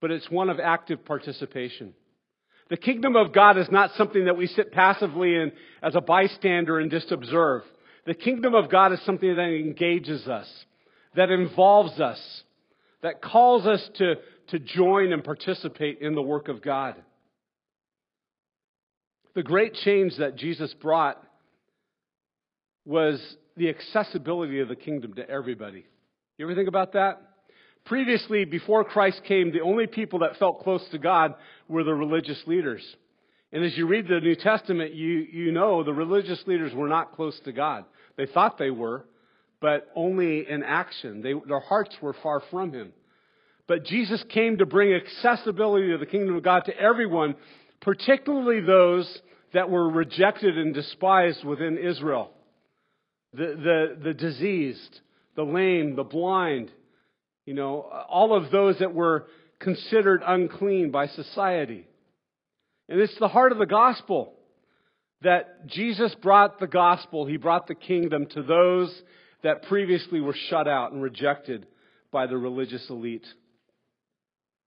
but 0.01 0.11
it's 0.11 0.29
one 0.29 0.49
of 0.49 0.59
active 0.59 1.03
participation. 1.05 1.93
The 2.69 2.77
kingdom 2.77 3.15
of 3.15 3.33
God 3.33 3.57
is 3.57 3.67
not 3.71 3.91
something 3.97 4.25
that 4.25 4.37
we 4.37 4.47
sit 4.47 4.71
passively 4.71 5.35
in 5.35 5.51
as 5.81 5.95
a 5.95 6.01
bystander 6.01 6.79
and 6.79 6.91
just 6.91 7.11
observe. 7.11 7.63
The 8.05 8.13
kingdom 8.13 8.53
of 8.53 8.69
God 8.69 8.93
is 8.93 9.01
something 9.05 9.35
that 9.35 9.41
engages 9.41 10.27
us, 10.27 10.47
that 11.15 11.31
involves 11.31 11.99
us, 11.99 12.19
that 13.01 13.21
calls 13.21 13.65
us 13.65 13.87
to, 13.95 14.15
to 14.49 14.59
join 14.59 15.11
and 15.11 15.23
participate 15.23 15.99
in 16.01 16.13
the 16.13 16.21
work 16.21 16.47
of 16.47 16.61
God. 16.61 16.95
The 19.33 19.43
great 19.43 19.73
change 19.73 20.17
that 20.17 20.35
Jesus 20.35 20.73
brought 20.75 21.21
was 22.85 23.19
the 23.57 23.69
accessibility 23.69 24.59
of 24.59 24.67
the 24.67 24.75
kingdom 24.75 25.13
to 25.15 25.27
everybody. 25.29 25.85
You 26.37 26.45
ever 26.45 26.55
think 26.55 26.67
about 26.67 26.93
that? 26.93 27.21
Previously, 27.89 28.45
before 28.45 28.83
Christ 28.83 29.23
came, 29.27 29.51
the 29.51 29.61
only 29.61 29.87
people 29.87 30.19
that 30.19 30.37
felt 30.37 30.61
close 30.61 30.87
to 30.91 30.99
God 30.99 31.33
were 31.67 31.83
the 31.83 31.93
religious 31.93 32.39
leaders. 32.45 32.83
And 33.51 33.65
as 33.65 33.75
you 33.75 33.87
read 33.87 34.07
the 34.07 34.19
New 34.19 34.35
Testament, 34.35 34.93
you, 34.93 35.25
you 35.31 35.51
know 35.51 35.83
the 35.83 35.91
religious 35.91 36.39
leaders 36.45 36.71
were 36.71 36.87
not 36.87 37.15
close 37.15 37.37
to 37.45 37.51
God. 37.51 37.85
They 38.15 38.27
thought 38.27 38.59
they 38.59 38.69
were, 38.69 39.05
but 39.59 39.89
only 39.95 40.47
in 40.47 40.61
action. 40.61 41.23
They, 41.23 41.33
their 41.47 41.61
hearts 41.61 41.95
were 41.99 42.15
far 42.21 42.43
from 42.51 42.73
Him. 42.73 42.93
But 43.67 43.85
Jesus 43.85 44.23
came 44.29 44.59
to 44.59 44.67
bring 44.67 44.93
accessibility 44.93 45.89
to 45.89 45.97
the 45.97 46.05
kingdom 46.05 46.35
of 46.35 46.43
God 46.43 46.65
to 46.65 46.79
everyone, 46.79 47.33
particularly 47.81 48.61
those 48.61 49.19
that 49.55 49.71
were 49.71 49.89
rejected 49.89 50.59
and 50.59 50.75
despised 50.75 51.43
within 51.43 51.79
Israel. 51.79 52.29
The, 53.33 53.97
the, 53.97 53.97
the 54.09 54.13
diseased, 54.13 54.99
the 55.35 55.43
lame, 55.43 55.95
the 55.95 56.03
blind, 56.03 56.71
you 57.49 57.55
know, 57.55 57.81
all 58.07 58.37
of 58.37 58.51
those 58.51 58.77
that 58.77 58.93
were 58.93 59.25
considered 59.59 60.21
unclean 60.23 60.91
by 60.91 61.07
society. 61.07 61.87
And 62.87 63.01
it's 63.01 63.17
the 63.17 63.27
heart 63.27 63.51
of 63.51 63.57
the 63.57 63.65
gospel 63.65 64.33
that 65.23 65.65
Jesus 65.65 66.13
brought 66.21 66.59
the 66.59 66.67
gospel, 66.67 67.25
he 67.25 67.37
brought 67.37 67.65
the 67.65 67.73
kingdom 67.73 68.27
to 68.35 68.43
those 68.43 68.95
that 69.41 69.63
previously 69.63 70.21
were 70.21 70.35
shut 70.51 70.67
out 70.67 70.91
and 70.91 71.01
rejected 71.01 71.65
by 72.11 72.27
the 72.27 72.37
religious 72.37 72.87
elite. 72.87 73.25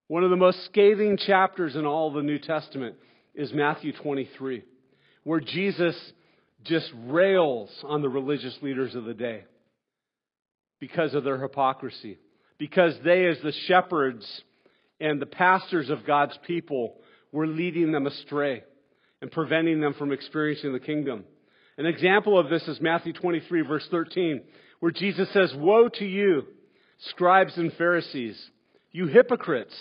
One 0.08 0.24
of 0.24 0.30
the 0.30 0.36
most 0.36 0.64
scathing 0.64 1.18
chapters 1.18 1.76
in 1.76 1.86
all 1.86 2.12
the 2.12 2.20
New 2.20 2.40
Testament 2.40 2.96
is 3.32 3.52
Matthew 3.52 3.92
23, 3.92 4.64
where 5.22 5.38
Jesus 5.38 5.94
just 6.64 6.90
rails 7.04 7.70
on 7.84 8.02
the 8.02 8.08
religious 8.08 8.58
leaders 8.60 8.96
of 8.96 9.04
the 9.04 9.14
day 9.14 9.44
because 10.80 11.14
of 11.14 11.22
their 11.22 11.40
hypocrisy 11.40 12.18
because 12.58 12.94
they, 13.04 13.26
as 13.26 13.38
the 13.42 13.52
shepherds 13.66 14.42
and 15.00 15.20
the 15.20 15.26
pastors 15.26 15.90
of 15.90 16.06
God's 16.06 16.38
people, 16.46 16.96
were 17.32 17.46
leading 17.46 17.92
them 17.92 18.06
astray 18.06 18.62
and 19.20 19.30
preventing 19.30 19.80
them 19.80 19.94
from 19.94 20.12
experiencing 20.12 20.72
the 20.72 20.80
kingdom. 20.80 21.24
An 21.78 21.86
example 21.86 22.38
of 22.38 22.50
this 22.50 22.62
is 22.68 22.80
Matthew 22.80 23.12
23, 23.12 23.62
verse 23.62 23.86
13, 23.90 24.42
where 24.80 24.92
Jesus 24.92 25.32
says, 25.32 25.52
Woe 25.56 25.88
to 25.88 26.04
you, 26.04 26.44
scribes 27.10 27.56
and 27.56 27.72
Pharisees, 27.74 28.40
you 28.90 29.06
hypocrites, 29.06 29.74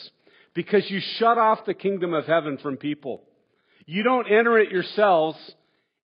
because 0.53 0.89
you 0.89 0.99
shut 1.17 1.37
off 1.37 1.65
the 1.65 1.73
kingdom 1.73 2.13
of 2.13 2.25
heaven 2.25 2.57
from 2.57 2.77
people. 2.77 3.23
You 3.85 4.03
don't 4.03 4.31
enter 4.31 4.57
it 4.59 4.71
yourselves, 4.71 5.37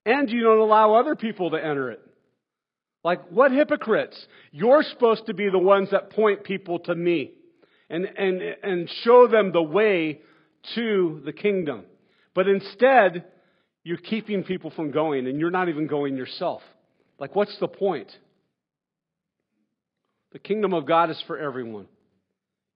and 0.04 0.28
you 0.28 0.42
don't 0.42 0.58
allow 0.58 0.94
other 0.94 1.16
people 1.16 1.50
to 1.50 1.56
enter 1.56 1.90
it. 1.90 2.00
Like, 3.04 3.28
what 3.30 3.52
hypocrites? 3.52 4.26
You're 4.50 4.82
supposed 4.82 5.26
to 5.26 5.34
be 5.34 5.48
the 5.48 5.58
ones 5.58 5.90
that 5.90 6.10
point 6.10 6.44
people 6.44 6.80
to 6.80 6.94
me 6.94 7.32
and, 7.88 8.04
and, 8.04 8.42
and 8.42 8.90
show 9.02 9.28
them 9.28 9.52
the 9.52 9.62
way 9.62 10.20
to 10.74 11.22
the 11.24 11.32
kingdom. 11.32 11.84
But 12.34 12.48
instead, 12.48 13.24
you're 13.84 13.96
keeping 13.96 14.42
people 14.42 14.70
from 14.70 14.90
going 14.90 15.26
and 15.26 15.40
you're 15.40 15.50
not 15.50 15.68
even 15.68 15.86
going 15.86 16.16
yourself. 16.16 16.62
Like, 17.18 17.34
what's 17.34 17.56
the 17.58 17.68
point? 17.68 18.16
The 20.32 20.38
kingdom 20.38 20.74
of 20.74 20.86
God 20.86 21.10
is 21.10 21.22
for 21.26 21.38
everyone. 21.38 21.86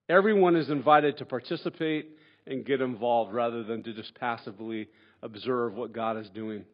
Everyone 0.09 0.57
is 0.57 0.71
invited 0.71 1.19
to 1.19 1.25
participate 1.25 2.17
and 2.47 2.65
get 2.65 2.81
involved 2.81 3.33
rather 3.33 3.63
than 3.63 3.83
to 3.83 3.93
just 3.93 4.15
passively 4.15 4.89
observe 5.23 5.75
what 5.75 5.93
God 5.93 6.17
is 6.17 6.29
doing. 6.31 6.65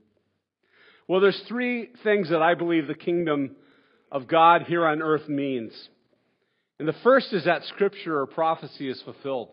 Well, 1.08 1.20
there's 1.20 1.42
three 1.48 1.88
things 2.04 2.28
that 2.28 2.42
I 2.42 2.54
believe 2.54 2.86
the 2.86 2.94
kingdom 2.94 3.56
of 4.12 4.28
God 4.28 4.62
here 4.62 4.86
on 4.86 5.02
earth 5.02 5.26
means. 5.26 5.72
And 6.78 6.86
the 6.86 6.94
first 7.02 7.32
is 7.32 7.46
that 7.46 7.64
scripture 7.64 8.20
or 8.20 8.26
prophecy 8.26 8.88
is 8.88 9.00
fulfilled. 9.02 9.48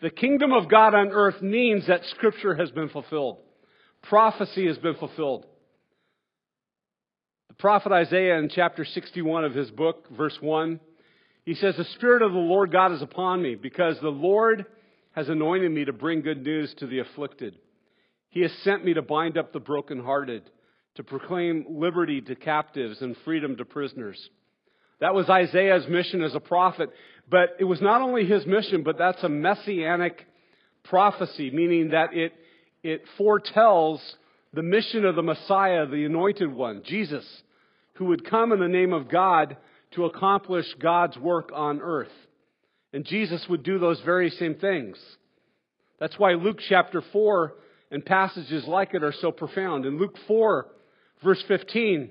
The 0.00 0.10
kingdom 0.10 0.52
of 0.52 0.68
God 0.68 0.94
on 0.94 1.10
earth 1.10 1.42
means 1.42 1.86
that 1.86 2.04
scripture 2.06 2.54
has 2.54 2.70
been 2.70 2.88
fulfilled. 2.88 3.38
Prophecy 4.02 4.66
has 4.66 4.78
been 4.78 4.94
fulfilled. 4.94 5.44
The 7.48 7.54
prophet 7.54 7.92
Isaiah 7.92 8.38
in 8.38 8.48
chapter 8.48 8.84
61 8.84 9.44
of 9.44 9.54
his 9.54 9.70
book, 9.70 10.06
verse 10.16 10.36
1, 10.40 10.80
he 11.44 11.54
says, 11.54 11.76
The 11.76 11.84
Spirit 11.84 12.22
of 12.22 12.32
the 12.32 12.38
Lord 12.38 12.72
God 12.72 12.92
is 12.92 13.02
upon 13.02 13.42
me 13.42 13.56
because 13.56 13.98
the 14.00 14.08
Lord 14.08 14.66
has 15.12 15.28
anointed 15.28 15.70
me 15.70 15.84
to 15.84 15.92
bring 15.92 16.22
good 16.22 16.42
news 16.44 16.72
to 16.78 16.86
the 16.86 17.00
afflicted. 17.00 17.56
He 18.30 18.40
has 18.42 18.52
sent 18.62 18.84
me 18.84 18.94
to 18.94 19.02
bind 19.02 19.36
up 19.36 19.52
the 19.52 19.60
brokenhearted 19.60 20.42
to 20.98 21.04
proclaim 21.04 21.64
liberty 21.70 22.20
to 22.20 22.34
captives 22.34 23.00
and 23.02 23.16
freedom 23.24 23.56
to 23.56 23.64
prisoners, 23.64 24.18
That 25.00 25.14
was 25.14 25.30
Isaiah's 25.30 25.86
mission 25.88 26.24
as 26.24 26.34
a 26.34 26.40
prophet. 26.40 26.90
But 27.30 27.50
it 27.60 27.64
was 27.64 27.80
not 27.80 28.02
only 28.02 28.24
his 28.24 28.44
mission, 28.46 28.82
but 28.82 28.98
that's 28.98 29.22
a 29.22 29.28
messianic 29.28 30.26
prophecy, 30.82 31.52
meaning 31.52 31.90
that 31.90 32.14
it, 32.14 32.32
it 32.82 33.02
foretells 33.16 34.00
the 34.52 34.64
mission 34.64 35.04
of 35.04 35.14
the 35.14 35.22
Messiah, 35.22 35.86
the 35.86 36.04
anointed 36.04 36.52
one, 36.52 36.82
Jesus, 36.84 37.24
who 37.94 38.06
would 38.06 38.28
come 38.28 38.50
in 38.50 38.58
the 38.58 38.66
name 38.66 38.92
of 38.92 39.08
God 39.08 39.56
to 39.92 40.04
accomplish 40.04 40.66
God's 40.80 41.16
work 41.16 41.50
on 41.54 41.80
earth. 41.80 42.08
And 42.92 43.04
Jesus 43.04 43.46
would 43.48 43.62
do 43.62 43.78
those 43.78 44.00
very 44.00 44.30
same 44.30 44.56
things. 44.56 44.98
That's 46.00 46.18
why 46.18 46.32
Luke 46.32 46.58
chapter 46.68 47.04
4 47.12 47.54
and 47.92 48.04
passages 48.04 48.64
like 48.66 48.94
it 48.94 49.04
are 49.04 49.14
so 49.20 49.30
profound. 49.30 49.86
In 49.86 49.96
Luke 49.96 50.16
4, 50.26 50.66
verse 51.22 51.42
15, 51.48 52.10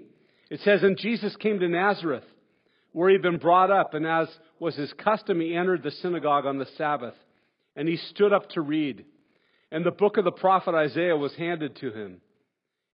it 0.50 0.60
says, 0.62 0.84
And 0.84 0.98
Jesus 0.98 1.36
came 1.36 1.60
to 1.60 1.68
Nazareth, 1.68 2.24
where 2.92 3.10
he'd 3.10 3.22
been 3.22 3.38
brought 3.38 3.72
up, 3.72 3.94
and 3.94 4.06
as 4.06 4.28
was 4.60 4.76
his 4.76 4.92
custom, 4.94 5.40
he 5.40 5.56
entered 5.56 5.84
the 5.84 5.92
synagogue 5.92 6.46
on 6.46 6.58
the 6.58 6.68
Sabbath, 6.78 7.14
and 7.76 7.88
he 7.88 7.98
stood 7.98 8.34
up 8.34 8.50
to 8.52 8.62
read. 8.62 9.06
And 9.72 9.86
the 9.86 9.92
book 9.92 10.18
of 10.18 10.24
the 10.24 10.32
prophet 10.32 10.74
Isaiah 10.74 11.16
was 11.16 11.36
handed 11.36 11.76
to 11.78 11.92
him. 11.92 12.22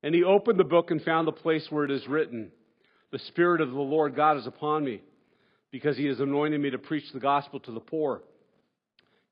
And 0.01 0.13
he 0.13 0.24
opened 0.24 0.60
the 0.60 0.65
book 0.65 0.91
and 0.91 1.01
found 1.01 1.27
the 1.27 1.32
place 1.32 1.65
where 1.70 1.86
it 1.86 1.91
is 1.91 2.08
written, 2.08 2.51
The 3.12 3.20
Spirit 3.20 3.62
of 3.62 3.72
the 3.72 3.79
Lord 3.79 4.15
God 4.15 4.38
is 4.38 4.48
upon 4.48 4.84
me, 4.84 5.01
because 5.72 5.96
he 5.96 6.05
has 6.05 6.20
anointed 6.20 6.60
me 6.60 6.72
to 6.72 6.77
preach 6.77 7.05
the 7.13 7.20
gospel 7.20 7.60
to 7.62 7.72
the 7.72 7.79
poor. 7.79 8.22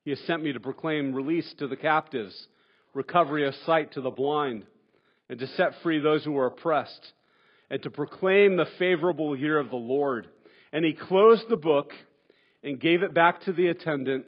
He 0.04 0.10
has 0.10 0.20
sent 0.20 0.42
me 0.42 0.52
to 0.52 0.60
proclaim 0.60 1.14
release 1.14 1.52
to 1.58 1.68
the 1.68 1.76
captives, 1.76 2.46
recovery 2.94 3.46
of 3.46 3.54
sight 3.66 3.92
to 3.92 4.00
the 4.00 4.10
blind, 4.10 4.64
and 5.32 5.40
to 5.40 5.46
set 5.46 5.72
free 5.82 5.98
those 5.98 6.22
who 6.22 6.36
are 6.36 6.48
oppressed, 6.48 7.14
and 7.70 7.82
to 7.82 7.88
proclaim 7.88 8.54
the 8.54 8.66
favorable 8.78 9.34
year 9.34 9.58
of 9.58 9.70
the 9.70 9.76
Lord. 9.76 10.28
And 10.74 10.84
he 10.84 10.92
closed 10.92 11.44
the 11.48 11.56
book 11.56 11.90
and 12.62 12.78
gave 12.78 13.02
it 13.02 13.14
back 13.14 13.40
to 13.44 13.54
the 13.54 13.68
attendant 13.68 14.26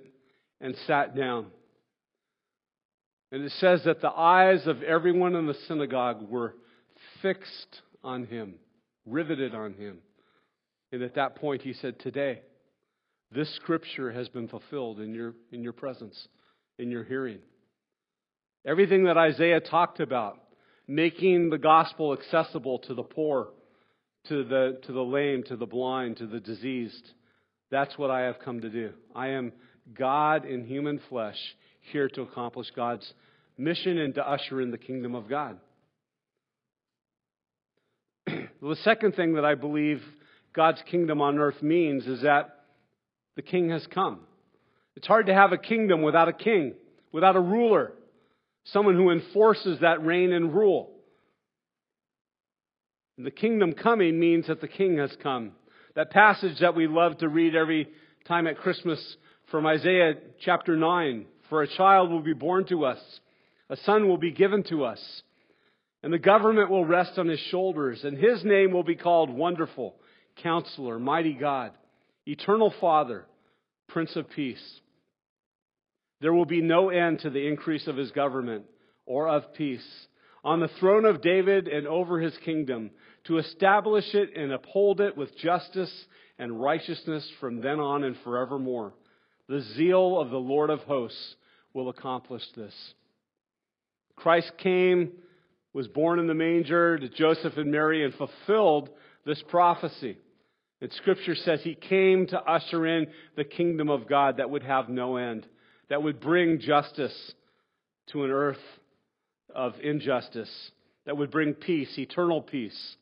and 0.62 0.74
sat 0.86 1.14
down. 1.14 1.48
And 3.30 3.44
it 3.44 3.52
says 3.60 3.82
that 3.84 4.00
the 4.00 4.10
eyes 4.10 4.66
of 4.66 4.82
everyone 4.82 5.36
in 5.36 5.46
the 5.46 5.58
synagogue 5.68 6.26
were 6.26 6.54
fixed 7.20 7.82
on 8.02 8.24
him, 8.24 8.54
riveted 9.04 9.54
on 9.54 9.74
him. 9.74 9.98
And 10.90 11.02
at 11.02 11.16
that 11.16 11.36
point, 11.36 11.60
he 11.60 11.74
said, 11.74 12.00
Today, 12.00 12.40
this 13.30 13.54
scripture 13.56 14.10
has 14.10 14.30
been 14.30 14.48
fulfilled 14.48 15.00
in 15.00 15.12
your, 15.12 15.34
in 15.52 15.62
your 15.62 15.74
presence, 15.74 16.28
in 16.78 16.90
your 16.90 17.04
hearing. 17.04 17.40
Everything 18.66 19.04
that 19.04 19.18
Isaiah 19.18 19.60
talked 19.60 20.00
about, 20.00 20.38
making 20.86 21.50
the 21.50 21.58
gospel 21.58 22.12
accessible 22.12 22.78
to 22.80 22.94
the 22.94 23.02
poor, 23.02 23.48
to 24.28 24.44
the, 24.44 24.80
to 24.86 24.92
the 24.92 25.02
lame, 25.02 25.42
to 25.44 25.56
the 25.56 25.66
blind, 25.66 26.18
to 26.18 26.26
the 26.26 26.40
diseased, 26.40 27.10
that's 27.70 27.98
what 27.98 28.10
I 28.10 28.22
have 28.22 28.38
come 28.38 28.60
to 28.60 28.70
do. 28.70 28.92
I 29.14 29.28
am 29.28 29.52
God 29.98 30.44
in 30.44 30.64
human 30.64 31.00
flesh 31.08 31.38
here 31.92 32.08
to 32.10 32.22
accomplish 32.22 32.68
God's 32.74 33.12
mission 33.58 33.98
and 33.98 34.14
to 34.14 34.28
usher 34.28 34.60
in 34.60 34.70
the 34.70 34.78
kingdom 34.78 35.14
of 35.14 35.28
God. 35.28 35.58
the 38.26 38.76
second 38.82 39.16
thing 39.16 39.34
that 39.34 39.44
I 39.44 39.54
believe 39.54 40.02
God's 40.54 40.82
kingdom 40.90 41.20
on 41.20 41.38
earth 41.38 41.62
means 41.62 42.06
is 42.06 42.22
that 42.22 42.64
the 43.36 43.42
king 43.42 43.70
has 43.70 43.86
come. 43.92 44.20
It's 44.96 45.06
hard 45.06 45.26
to 45.26 45.34
have 45.34 45.52
a 45.52 45.58
kingdom 45.58 46.02
without 46.02 46.28
a 46.28 46.32
king, 46.32 46.74
without 47.12 47.36
a 47.36 47.40
ruler, 47.40 47.92
someone 48.64 48.96
who 48.96 49.10
enforces 49.10 49.80
that 49.80 50.04
reign 50.04 50.32
and 50.32 50.54
rule. 50.54 50.90
And 53.16 53.26
the 53.26 53.30
kingdom 53.30 53.74
coming 53.74 54.18
means 54.18 54.46
that 54.46 54.60
the 54.60 54.68
king 54.68 54.98
has 54.98 55.14
come. 55.22 55.52
That 55.94 56.10
passage 56.10 56.58
that 56.60 56.74
we 56.74 56.86
love 56.86 57.18
to 57.18 57.28
read 57.28 57.54
every 57.54 57.88
time 58.26 58.46
at 58.46 58.58
Christmas 58.58 59.16
from 59.50 59.66
Isaiah 59.66 60.14
chapter 60.40 60.76
9 60.76 61.26
For 61.48 61.62
a 61.62 61.68
child 61.68 62.10
will 62.10 62.22
be 62.22 62.32
born 62.32 62.66
to 62.66 62.84
us, 62.84 62.98
a 63.68 63.76
son 63.76 64.08
will 64.08 64.18
be 64.18 64.32
given 64.32 64.64
to 64.64 64.84
us, 64.84 65.22
and 66.02 66.12
the 66.12 66.18
government 66.18 66.70
will 66.70 66.84
rest 66.84 67.18
on 67.18 67.28
his 67.28 67.40
shoulders, 67.50 68.02
and 68.02 68.18
his 68.18 68.44
name 68.44 68.72
will 68.72 68.82
be 68.82 68.96
called 68.96 69.30
Wonderful, 69.30 69.94
Counselor, 70.42 70.98
Mighty 70.98 71.34
God, 71.34 71.72
Eternal 72.26 72.74
Father, 72.80 73.24
Prince 73.88 74.16
of 74.16 74.28
Peace. 74.30 74.80
There 76.24 76.32
will 76.32 76.46
be 76.46 76.62
no 76.62 76.88
end 76.88 77.18
to 77.20 77.28
the 77.28 77.46
increase 77.46 77.86
of 77.86 77.98
his 77.98 78.10
government 78.10 78.64
or 79.04 79.28
of 79.28 79.52
peace 79.52 79.86
on 80.42 80.58
the 80.58 80.70
throne 80.80 81.04
of 81.04 81.20
David 81.20 81.68
and 81.68 81.86
over 81.86 82.18
his 82.18 82.34
kingdom 82.46 82.92
to 83.24 83.36
establish 83.36 84.06
it 84.14 84.34
and 84.34 84.50
uphold 84.50 85.02
it 85.02 85.18
with 85.18 85.36
justice 85.36 85.92
and 86.38 86.58
righteousness 86.58 87.30
from 87.40 87.60
then 87.60 87.78
on 87.78 88.04
and 88.04 88.16
forevermore. 88.24 88.94
The 89.50 89.60
zeal 89.76 90.18
of 90.18 90.30
the 90.30 90.38
Lord 90.38 90.70
of 90.70 90.80
hosts 90.84 91.36
will 91.74 91.90
accomplish 91.90 92.44
this. 92.56 92.72
Christ 94.16 94.50
came, 94.56 95.12
was 95.74 95.88
born 95.88 96.18
in 96.18 96.26
the 96.26 96.32
manger 96.32 96.96
to 96.96 97.08
Joseph 97.10 97.58
and 97.58 97.70
Mary, 97.70 98.02
and 98.02 98.14
fulfilled 98.14 98.88
this 99.26 99.42
prophecy. 99.50 100.16
And 100.80 100.90
Scripture 100.94 101.34
says 101.34 101.60
he 101.62 101.74
came 101.74 102.26
to 102.28 102.40
usher 102.40 102.86
in 102.86 103.08
the 103.36 103.44
kingdom 103.44 103.90
of 103.90 104.08
God 104.08 104.38
that 104.38 104.48
would 104.48 104.62
have 104.62 104.88
no 104.88 105.18
end, 105.18 105.46
that 105.88 106.02
would 106.02 106.20
bring 106.20 106.60
justice 106.60 107.32
to 108.12 108.24
an 108.24 108.30
earth 108.30 108.58
of 109.54 109.74
injustice, 109.82 110.50
that 111.06 111.16
would 111.16 111.30
bring 111.30 111.54
peace, 111.54 111.98
eternal 111.98 112.42
peace, 112.42 112.96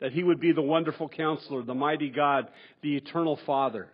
that 0.00 0.12
he 0.12 0.22
would 0.22 0.40
be 0.40 0.52
the 0.52 0.62
wonderful 0.62 1.08
counselor, 1.08 1.62
the 1.62 1.74
mighty 1.74 2.10
God, 2.10 2.48
the 2.82 2.96
eternal 2.96 3.38
Father. 3.46 3.88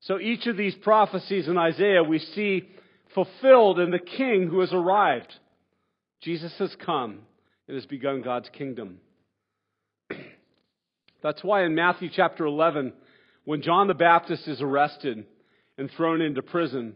So 0.00 0.18
each 0.18 0.46
of 0.46 0.56
these 0.56 0.74
prophecies 0.74 1.46
in 1.46 1.56
Isaiah 1.56 2.02
we 2.02 2.18
see 2.18 2.68
fulfilled 3.14 3.78
in 3.78 3.90
the 3.90 3.98
King 3.98 4.48
who 4.48 4.60
has 4.60 4.72
arrived. 4.72 5.32
Jesus 6.20 6.52
has 6.58 6.74
come 6.84 7.20
and 7.68 7.76
has 7.76 7.86
begun 7.86 8.22
God's 8.22 8.48
kingdom. 8.48 8.98
That's 11.22 11.44
why 11.44 11.64
in 11.64 11.74
Matthew 11.74 12.10
chapter 12.12 12.44
11, 12.44 12.92
when 13.44 13.62
John 13.62 13.86
the 13.86 13.94
Baptist 13.94 14.48
is 14.48 14.60
arrested 14.60 15.24
and 15.78 15.90
thrown 15.90 16.20
into 16.20 16.42
prison, 16.42 16.94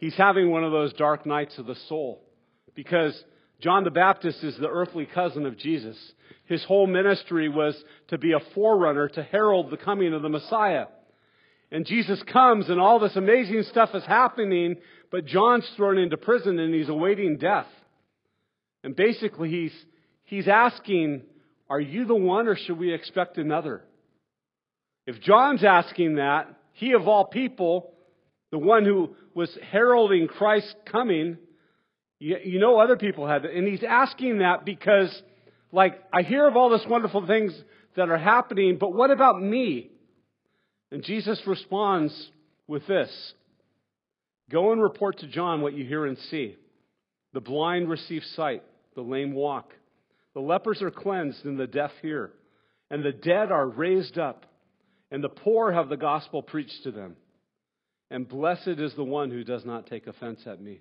he's 0.00 0.16
having 0.16 0.50
one 0.50 0.64
of 0.64 0.72
those 0.72 0.92
dark 0.94 1.24
nights 1.24 1.56
of 1.58 1.66
the 1.66 1.76
soul. 1.88 2.24
Because 2.74 3.22
John 3.60 3.84
the 3.84 3.90
Baptist 3.90 4.42
is 4.42 4.56
the 4.58 4.68
earthly 4.68 5.06
cousin 5.06 5.46
of 5.46 5.56
Jesus. 5.56 5.96
His 6.46 6.64
whole 6.64 6.86
ministry 6.86 7.48
was 7.48 7.80
to 8.08 8.18
be 8.18 8.32
a 8.32 8.40
forerunner 8.54 9.08
to 9.10 9.22
herald 9.22 9.70
the 9.70 9.76
coming 9.76 10.12
of 10.14 10.22
the 10.22 10.28
Messiah. 10.28 10.86
And 11.70 11.86
Jesus 11.86 12.20
comes 12.32 12.68
and 12.68 12.80
all 12.80 12.98
this 12.98 13.14
amazing 13.14 13.62
stuff 13.70 13.90
is 13.94 14.04
happening, 14.04 14.76
but 15.12 15.26
John's 15.26 15.70
thrown 15.76 15.98
into 15.98 16.16
prison 16.16 16.58
and 16.58 16.74
he's 16.74 16.88
awaiting 16.88 17.36
death. 17.36 17.68
And 18.82 18.96
basically 18.96 19.50
he's, 19.50 19.84
he's 20.24 20.48
asking, 20.48 21.22
are 21.68 21.80
you 21.80 22.06
the 22.06 22.14
one 22.14 22.48
or 22.48 22.56
should 22.56 22.78
we 22.78 22.92
expect 22.92 23.38
another? 23.38 23.84
If 25.06 25.20
John's 25.20 25.62
asking 25.62 26.16
that, 26.16 26.48
he 26.72 26.92
of 26.92 27.06
all 27.06 27.26
people, 27.26 27.89
the 28.50 28.58
one 28.58 28.84
who 28.84 29.14
was 29.34 29.50
heralding 29.70 30.28
Christ's 30.28 30.74
coming, 30.90 31.38
you, 32.18 32.36
you 32.44 32.58
know 32.58 32.78
other 32.78 32.96
people 32.96 33.26
had 33.26 33.42
that. 33.42 33.52
And 33.52 33.66
he's 33.66 33.84
asking 33.84 34.38
that 34.38 34.64
because, 34.64 35.10
like, 35.72 36.02
I 36.12 36.22
hear 36.22 36.46
of 36.46 36.56
all 36.56 36.70
this 36.70 36.86
wonderful 36.88 37.26
things 37.26 37.52
that 37.96 38.08
are 38.08 38.18
happening, 38.18 38.78
but 38.78 38.92
what 38.92 39.10
about 39.10 39.40
me? 39.40 39.90
And 40.90 41.02
Jesus 41.04 41.40
responds 41.46 42.30
with 42.66 42.86
this 42.86 43.10
Go 44.50 44.72
and 44.72 44.82
report 44.82 45.18
to 45.20 45.28
John 45.28 45.60
what 45.60 45.74
you 45.74 45.84
hear 45.84 46.06
and 46.06 46.18
see. 46.30 46.56
The 47.32 47.40
blind 47.40 47.88
receive 47.88 48.24
sight, 48.34 48.64
the 48.96 49.02
lame 49.02 49.32
walk, 49.32 49.72
the 50.34 50.40
lepers 50.40 50.82
are 50.82 50.90
cleansed, 50.90 51.44
and 51.44 51.58
the 51.58 51.68
deaf 51.68 51.92
hear, 52.02 52.32
and 52.90 53.04
the 53.04 53.12
dead 53.12 53.52
are 53.52 53.68
raised 53.68 54.18
up, 54.18 54.46
and 55.12 55.22
the 55.22 55.28
poor 55.28 55.70
have 55.70 55.88
the 55.88 55.96
gospel 55.96 56.42
preached 56.42 56.82
to 56.82 56.90
them. 56.90 57.14
And 58.10 58.28
blessed 58.28 58.78
is 58.78 58.94
the 58.94 59.04
one 59.04 59.30
who 59.30 59.44
does 59.44 59.64
not 59.64 59.86
take 59.86 60.06
offense 60.06 60.40
at 60.46 60.60
me. 60.60 60.80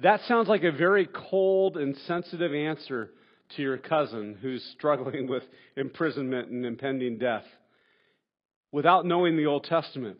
That 0.00 0.20
sounds 0.28 0.48
like 0.48 0.62
a 0.62 0.72
very 0.72 1.08
cold 1.30 1.76
and 1.76 1.96
sensitive 2.06 2.54
answer 2.54 3.10
to 3.56 3.62
your 3.62 3.78
cousin 3.78 4.36
who's 4.40 4.64
struggling 4.76 5.26
with 5.28 5.42
imprisonment 5.76 6.50
and 6.50 6.64
impending 6.64 7.18
death 7.18 7.44
without 8.72 9.06
knowing 9.06 9.36
the 9.36 9.46
Old 9.46 9.64
Testament. 9.64 10.18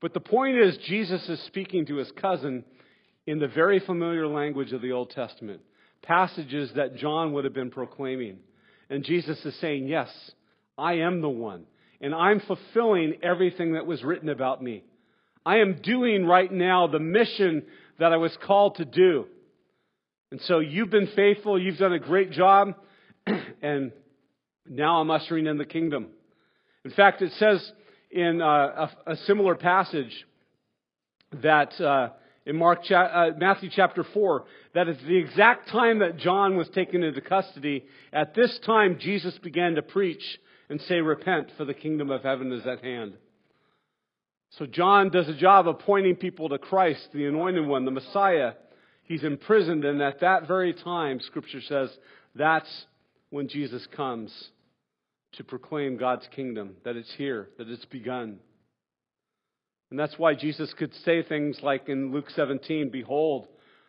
But 0.00 0.14
the 0.14 0.20
point 0.20 0.56
is, 0.56 0.78
Jesus 0.86 1.28
is 1.28 1.40
speaking 1.46 1.86
to 1.86 1.96
his 1.96 2.10
cousin 2.12 2.64
in 3.26 3.38
the 3.38 3.48
very 3.48 3.80
familiar 3.80 4.26
language 4.26 4.72
of 4.72 4.80
the 4.80 4.92
Old 4.92 5.10
Testament, 5.10 5.60
passages 6.02 6.70
that 6.76 6.96
John 6.96 7.32
would 7.32 7.44
have 7.44 7.52
been 7.52 7.70
proclaiming. 7.70 8.38
And 8.88 9.04
Jesus 9.04 9.44
is 9.44 9.54
saying, 9.60 9.88
Yes, 9.88 10.08
I 10.78 10.94
am 10.94 11.20
the 11.20 11.28
one, 11.28 11.66
and 12.00 12.14
I'm 12.14 12.40
fulfilling 12.40 13.14
everything 13.22 13.74
that 13.74 13.86
was 13.86 14.02
written 14.02 14.28
about 14.28 14.62
me. 14.62 14.84
I 15.44 15.58
am 15.58 15.80
doing 15.82 16.26
right 16.26 16.50
now 16.50 16.86
the 16.86 16.98
mission 16.98 17.64
that 17.98 18.12
I 18.12 18.16
was 18.16 18.36
called 18.44 18.76
to 18.76 18.84
do. 18.84 19.26
And 20.30 20.40
so 20.42 20.60
you've 20.60 20.90
been 20.90 21.08
faithful, 21.16 21.60
you've 21.60 21.78
done 21.78 21.92
a 21.92 21.98
great 21.98 22.30
job, 22.30 22.74
and 23.62 23.92
now 24.68 25.00
I'm 25.00 25.10
ushering 25.10 25.46
in 25.46 25.58
the 25.58 25.64
kingdom. 25.64 26.06
In 26.84 26.90
fact, 26.92 27.20
it 27.20 27.32
says 27.32 27.72
in 28.10 28.40
uh, 28.40 28.88
a, 29.06 29.12
a, 29.12 29.16
similar 29.26 29.54
passage 29.54 30.26
that 31.42 31.78
uh, 31.80 32.10
in 32.46 32.56
Mark 32.56 32.84
cha- 32.84 33.02
uh, 33.02 33.30
Matthew 33.36 33.70
chapter 33.74 34.04
4 34.04 34.44
that 34.74 34.88
at 34.88 34.98
the 35.06 35.16
exact 35.16 35.68
time 35.68 35.98
that 35.98 36.16
John 36.16 36.56
was 36.56 36.68
taken 36.70 37.02
into 37.02 37.20
custody, 37.20 37.84
at 38.12 38.34
this 38.34 38.58
time 38.64 38.98
Jesus 38.98 39.36
began 39.38 39.74
to 39.74 39.82
preach 39.82 40.22
and 40.70 40.80
say, 40.82 41.00
Repent, 41.00 41.50
for 41.58 41.66
the 41.66 41.74
kingdom 41.74 42.10
of 42.10 42.22
heaven 42.22 42.52
is 42.52 42.66
at 42.66 42.82
hand. 42.82 43.14
So 44.50 44.66
John 44.66 45.10
does 45.10 45.28
a 45.28 45.34
job 45.34 45.68
of 45.68 45.80
pointing 45.80 46.16
people 46.16 46.48
to 46.48 46.58
Christ, 46.58 47.08
the 47.12 47.26
anointed 47.26 47.66
one, 47.66 47.84
the 47.84 47.90
Messiah. 47.90 48.52
He's 49.02 49.24
imprisoned, 49.24 49.84
and 49.84 50.00
at 50.00 50.20
that 50.20 50.48
very 50.48 50.72
time, 50.72 51.20
Scripture 51.20 51.60
says, 51.60 51.90
that's 52.34 52.86
when 53.30 53.48
Jesus 53.48 53.86
comes 53.94 54.32
to 55.32 55.44
proclaim 55.44 55.96
God's 55.96 56.26
kingdom, 56.34 56.76
that 56.84 56.96
it's 56.96 57.12
here, 57.16 57.48
that 57.58 57.68
it's 57.68 57.84
begun. 57.86 58.38
And 59.90 59.98
that's 59.98 60.18
why 60.18 60.34
Jesus 60.34 60.72
could 60.74 60.94
say 61.04 61.22
things 61.22 61.58
like 61.62 61.88
in 61.88 62.12
Luke 62.12 62.30
17 62.30 62.90
Behold, 62.90 63.48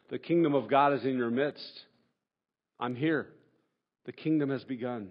the 0.10 0.20
kingdom 0.20 0.56
of 0.56 0.68
God 0.68 0.94
is 0.94 1.06
in 1.06 1.18
your 1.18 1.30
midst. 1.30 1.82
I'm 2.80 2.96
here. 2.96 3.28
The 4.06 4.12
kingdom 4.12 4.50
has 4.50 4.64
begun. 4.64 5.10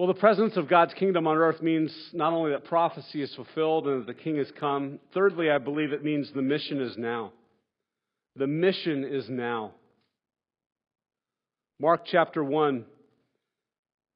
Well, 0.00 0.06
the 0.06 0.14
presence 0.14 0.56
of 0.56 0.66
God's 0.66 0.94
kingdom 0.94 1.26
on 1.26 1.36
earth 1.36 1.60
means 1.60 1.94
not 2.14 2.32
only 2.32 2.52
that 2.52 2.64
prophecy 2.64 3.20
is 3.20 3.34
fulfilled 3.34 3.86
and 3.86 4.00
that 4.00 4.06
the 4.06 4.14
king 4.14 4.38
has 4.38 4.50
come, 4.58 4.98
thirdly, 5.12 5.50
I 5.50 5.58
believe 5.58 5.92
it 5.92 6.02
means 6.02 6.30
the 6.34 6.40
mission 6.40 6.80
is 6.80 6.96
now. 6.96 7.32
The 8.34 8.46
mission 8.46 9.04
is 9.04 9.28
now. 9.28 9.72
Mark 11.78 12.06
chapter 12.06 12.42
1, 12.42 12.86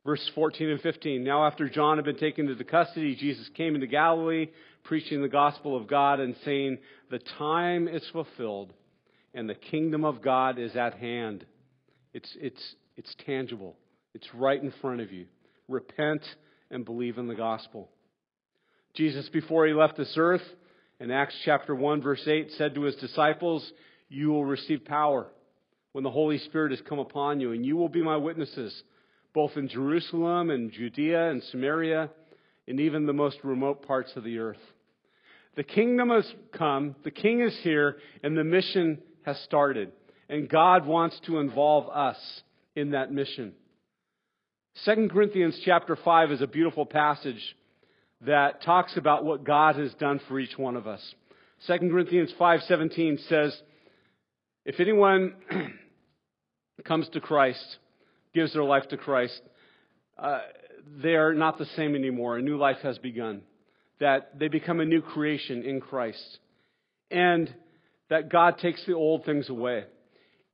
verse 0.06 0.30
14 0.34 0.70
and 0.70 0.80
15. 0.80 1.22
Now, 1.22 1.46
after 1.46 1.68
John 1.68 1.98
had 1.98 2.06
been 2.06 2.16
taken 2.16 2.48
into 2.48 2.64
custody, 2.64 3.14
Jesus 3.14 3.50
came 3.54 3.74
into 3.74 3.86
Galilee, 3.86 4.46
preaching 4.84 5.20
the 5.20 5.28
gospel 5.28 5.76
of 5.76 5.86
God 5.86 6.18
and 6.18 6.34
saying, 6.46 6.78
The 7.10 7.20
time 7.36 7.88
is 7.88 8.02
fulfilled 8.10 8.72
and 9.34 9.50
the 9.50 9.54
kingdom 9.54 10.06
of 10.06 10.22
God 10.22 10.58
is 10.58 10.76
at 10.76 10.94
hand. 10.94 11.44
It's, 12.14 12.34
it's, 12.40 12.74
it's 12.96 13.14
tangible, 13.26 13.76
it's 14.14 14.32
right 14.32 14.62
in 14.62 14.72
front 14.80 15.02
of 15.02 15.12
you 15.12 15.26
repent, 15.68 16.22
and 16.70 16.84
believe 16.84 17.18
in 17.18 17.28
the 17.28 17.34
gospel. 17.34 17.88
Jesus, 18.94 19.28
before 19.28 19.66
he 19.66 19.72
left 19.72 19.96
this 19.96 20.14
earth, 20.16 20.42
in 21.00 21.10
Acts 21.10 21.34
chapter 21.44 21.74
1, 21.74 22.02
verse 22.02 22.22
8, 22.26 22.52
said 22.56 22.74
to 22.74 22.82
his 22.82 22.94
disciples, 22.96 23.72
You 24.08 24.30
will 24.30 24.44
receive 24.44 24.84
power 24.84 25.26
when 25.92 26.04
the 26.04 26.10
Holy 26.10 26.38
Spirit 26.38 26.70
has 26.70 26.80
come 26.88 26.98
upon 26.98 27.40
you, 27.40 27.52
and 27.52 27.64
you 27.64 27.76
will 27.76 27.88
be 27.88 28.02
my 28.02 28.16
witnesses, 28.16 28.82
both 29.32 29.56
in 29.56 29.68
Jerusalem 29.68 30.50
and 30.50 30.72
Judea 30.72 31.30
and 31.30 31.42
Samaria, 31.44 32.10
and 32.66 32.80
even 32.80 33.06
the 33.06 33.12
most 33.12 33.38
remote 33.42 33.86
parts 33.86 34.12
of 34.16 34.24
the 34.24 34.38
earth. 34.38 34.58
The 35.56 35.64
kingdom 35.64 36.10
has 36.10 36.26
come, 36.52 36.96
the 37.04 37.10
king 37.10 37.40
is 37.40 37.56
here, 37.62 37.96
and 38.22 38.36
the 38.36 38.44
mission 38.44 38.98
has 39.24 39.38
started. 39.40 39.92
And 40.28 40.48
God 40.48 40.86
wants 40.86 41.20
to 41.26 41.38
involve 41.38 41.88
us 41.88 42.16
in 42.74 42.90
that 42.90 43.12
mission. 43.12 43.52
2 44.82 45.08
Corinthians 45.08 45.60
chapter 45.64 45.94
5 45.94 46.32
is 46.32 46.42
a 46.42 46.48
beautiful 46.48 46.84
passage 46.84 47.56
that 48.22 48.60
talks 48.62 48.96
about 48.96 49.24
what 49.24 49.44
God 49.44 49.76
has 49.76 49.94
done 49.94 50.20
for 50.26 50.40
each 50.40 50.58
one 50.58 50.74
of 50.74 50.88
us. 50.88 51.14
2 51.68 51.78
Corinthians 51.90 52.32
5:17 52.32 53.18
says, 53.28 53.62
"If 54.64 54.80
anyone 54.80 55.36
comes 56.84 57.08
to 57.10 57.20
Christ, 57.20 57.78
gives 58.32 58.52
their 58.52 58.64
life 58.64 58.88
to 58.88 58.96
Christ, 58.96 59.40
uh, 60.18 60.40
they 60.84 61.14
are 61.14 61.34
not 61.34 61.56
the 61.56 61.66
same 61.66 61.94
anymore. 61.94 62.36
A 62.36 62.42
new 62.42 62.56
life 62.56 62.78
has 62.82 62.98
begun. 62.98 63.42
That 64.00 64.36
they 64.40 64.48
become 64.48 64.80
a 64.80 64.84
new 64.84 65.02
creation 65.02 65.62
in 65.62 65.80
Christ, 65.80 66.40
and 67.12 67.54
that 68.10 68.28
God 68.28 68.58
takes 68.58 68.84
the 68.86 68.94
old 68.94 69.24
things 69.24 69.48
away. 69.48 69.84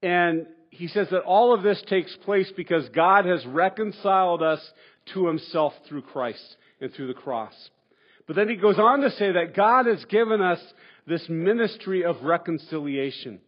And 0.03 0.47
he 0.71 0.89
says 0.89 1.09
that 1.11 1.23
all 1.23 1.55
of 1.55 1.63
this 1.63 1.83
takes 1.89 2.17
place 2.25 2.51
because 2.57 2.89
God 2.91 3.25
has 3.27 3.45
reconciled 3.47 4.43
us 4.43 4.61
to 5.13 5.27
himself 5.27 5.73
through 5.89 6.03
Christ 6.03 6.57
and 6.81 6.93
through 6.93 7.09
the 7.09 7.15
cross. 7.15 7.55
But 8.27 8.37
then 8.37 8.49
he 8.49 8.57
goes 8.57 8.79
on 8.79 9.01
to 9.01 9.11
say 9.11 9.33
that 9.33 9.57
God 9.57 9.87
has 9.87 10.05
given 10.07 10.41
us 10.41 10.61
this 11.07 11.29
ministry 11.29 12.05
of 12.05 12.23
reconciliation, 12.23 13.41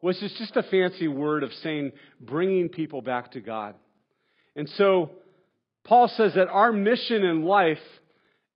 which 0.00 0.22
is 0.22 0.34
just 0.38 0.56
a 0.56 0.64
fancy 0.64 1.06
word 1.06 1.42
of 1.44 1.52
saying 1.62 1.92
bringing 2.20 2.68
people 2.68 3.00
back 3.00 3.32
to 3.32 3.40
God. 3.40 3.74
And 4.56 4.68
so 4.70 5.10
Paul 5.84 6.08
says 6.08 6.34
that 6.34 6.48
our 6.48 6.72
mission 6.72 7.22
in 7.22 7.44
life 7.44 7.78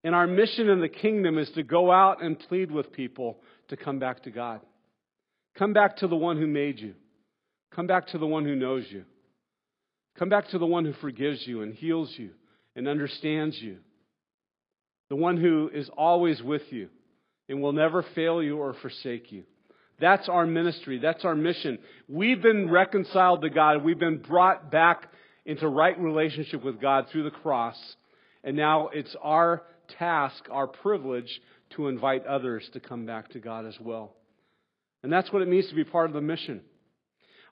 and 0.02 0.14
our 0.14 0.26
mission 0.26 0.68
in 0.68 0.80
the 0.80 0.88
kingdom 0.88 1.38
is 1.38 1.50
to 1.50 1.62
go 1.62 1.92
out 1.92 2.22
and 2.22 2.38
plead 2.38 2.70
with 2.70 2.92
people 2.92 3.38
to 3.68 3.76
come 3.76 3.98
back 3.98 4.24
to 4.24 4.30
God. 4.30 4.60
Come 5.56 5.72
back 5.72 5.98
to 5.98 6.08
the 6.08 6.16
one 6.16 6.38
who 6.38 6.46
made 6.46 6.80
you. 6.80 6.94
Come 7.74 7.86
back 7.86 8.08
to 8.08 8.18
the 8.18 8.26
one 8.26 8.44
who 8.44 8.56
knows 8.56 8.84
you. 8.90 9.04
Come 10.18 10.28
back 10.28 10.48
to 10.48 10.58
the 10.58 10.66
one 10.66 10.84
who 10.84 10.92
forgives 10.94 11.46
you 11.46 11.62
and 11.62 11.74
heals 11.74 12.12
you 12.16 12.30
and 12.74 12.88
understands 12.88 13.60
you. 13.60 13.78
The 15.08 15.16
one 15.16 15.36
who 15.36 15.70
is 15.72 15.88
always 15.96 16.42
with 16.42 16.62
you 16.70 16.88
and 17.48 17.60
will 17.60 17.72
never 17.72 18.04
fail 18.14 18.42
you 18.42 18.58
or 18.58 18.74
forsake 18.74 19.32
you. 19.32 19.44
That's 20.00 20.28
our 20.28 20.46
ministry. 20.46 20.98
That's 20.98 21.24
our 21.24 21.34
mission. 21.34 21.78
We've 22.08 22.40
been 22.40 22.70
reconciled 22.70 23.42
to 23.42 23.50
God. 23.50 23.84
We've 23.84 23.98
been 23.98 24.18
brought 24.18 24.70
back 24.70 25.08
into 25.44 25.68
right 25.68 25.98
relationship 25.98 26.64
with 26.64 26.80
God 26.80 27.08
through 27.10 27.24
the 27.24 27.30
cross. 27.30 27.76
And 28.42 28.56
now 28.56 28.88
it's 28.88 29.14
our 29.20 29.62
task, 29.98 30.44
our 30.50 30.66
privilege, 30.66 31.40
to 31.70 31.88
invite 31.88 32.24
others 32.26 32.68
to 32.72 32.80
come 32.80 33.04
back 33.04 33.30
to 33.30 33.38
God 33.38 33.66
as 33.66 33.78
well. 33.80 34.14
And 35.02 35.12
that's 35.12 35.32
what 35.32 35.42
it 35.42 35.48
means 35.48 35.68
to 35.68 35.74
be 35.74 35.84
part 35.84 36.08
of 36.08 36.14
the 36.14 36.20
mission. 36.20 36.62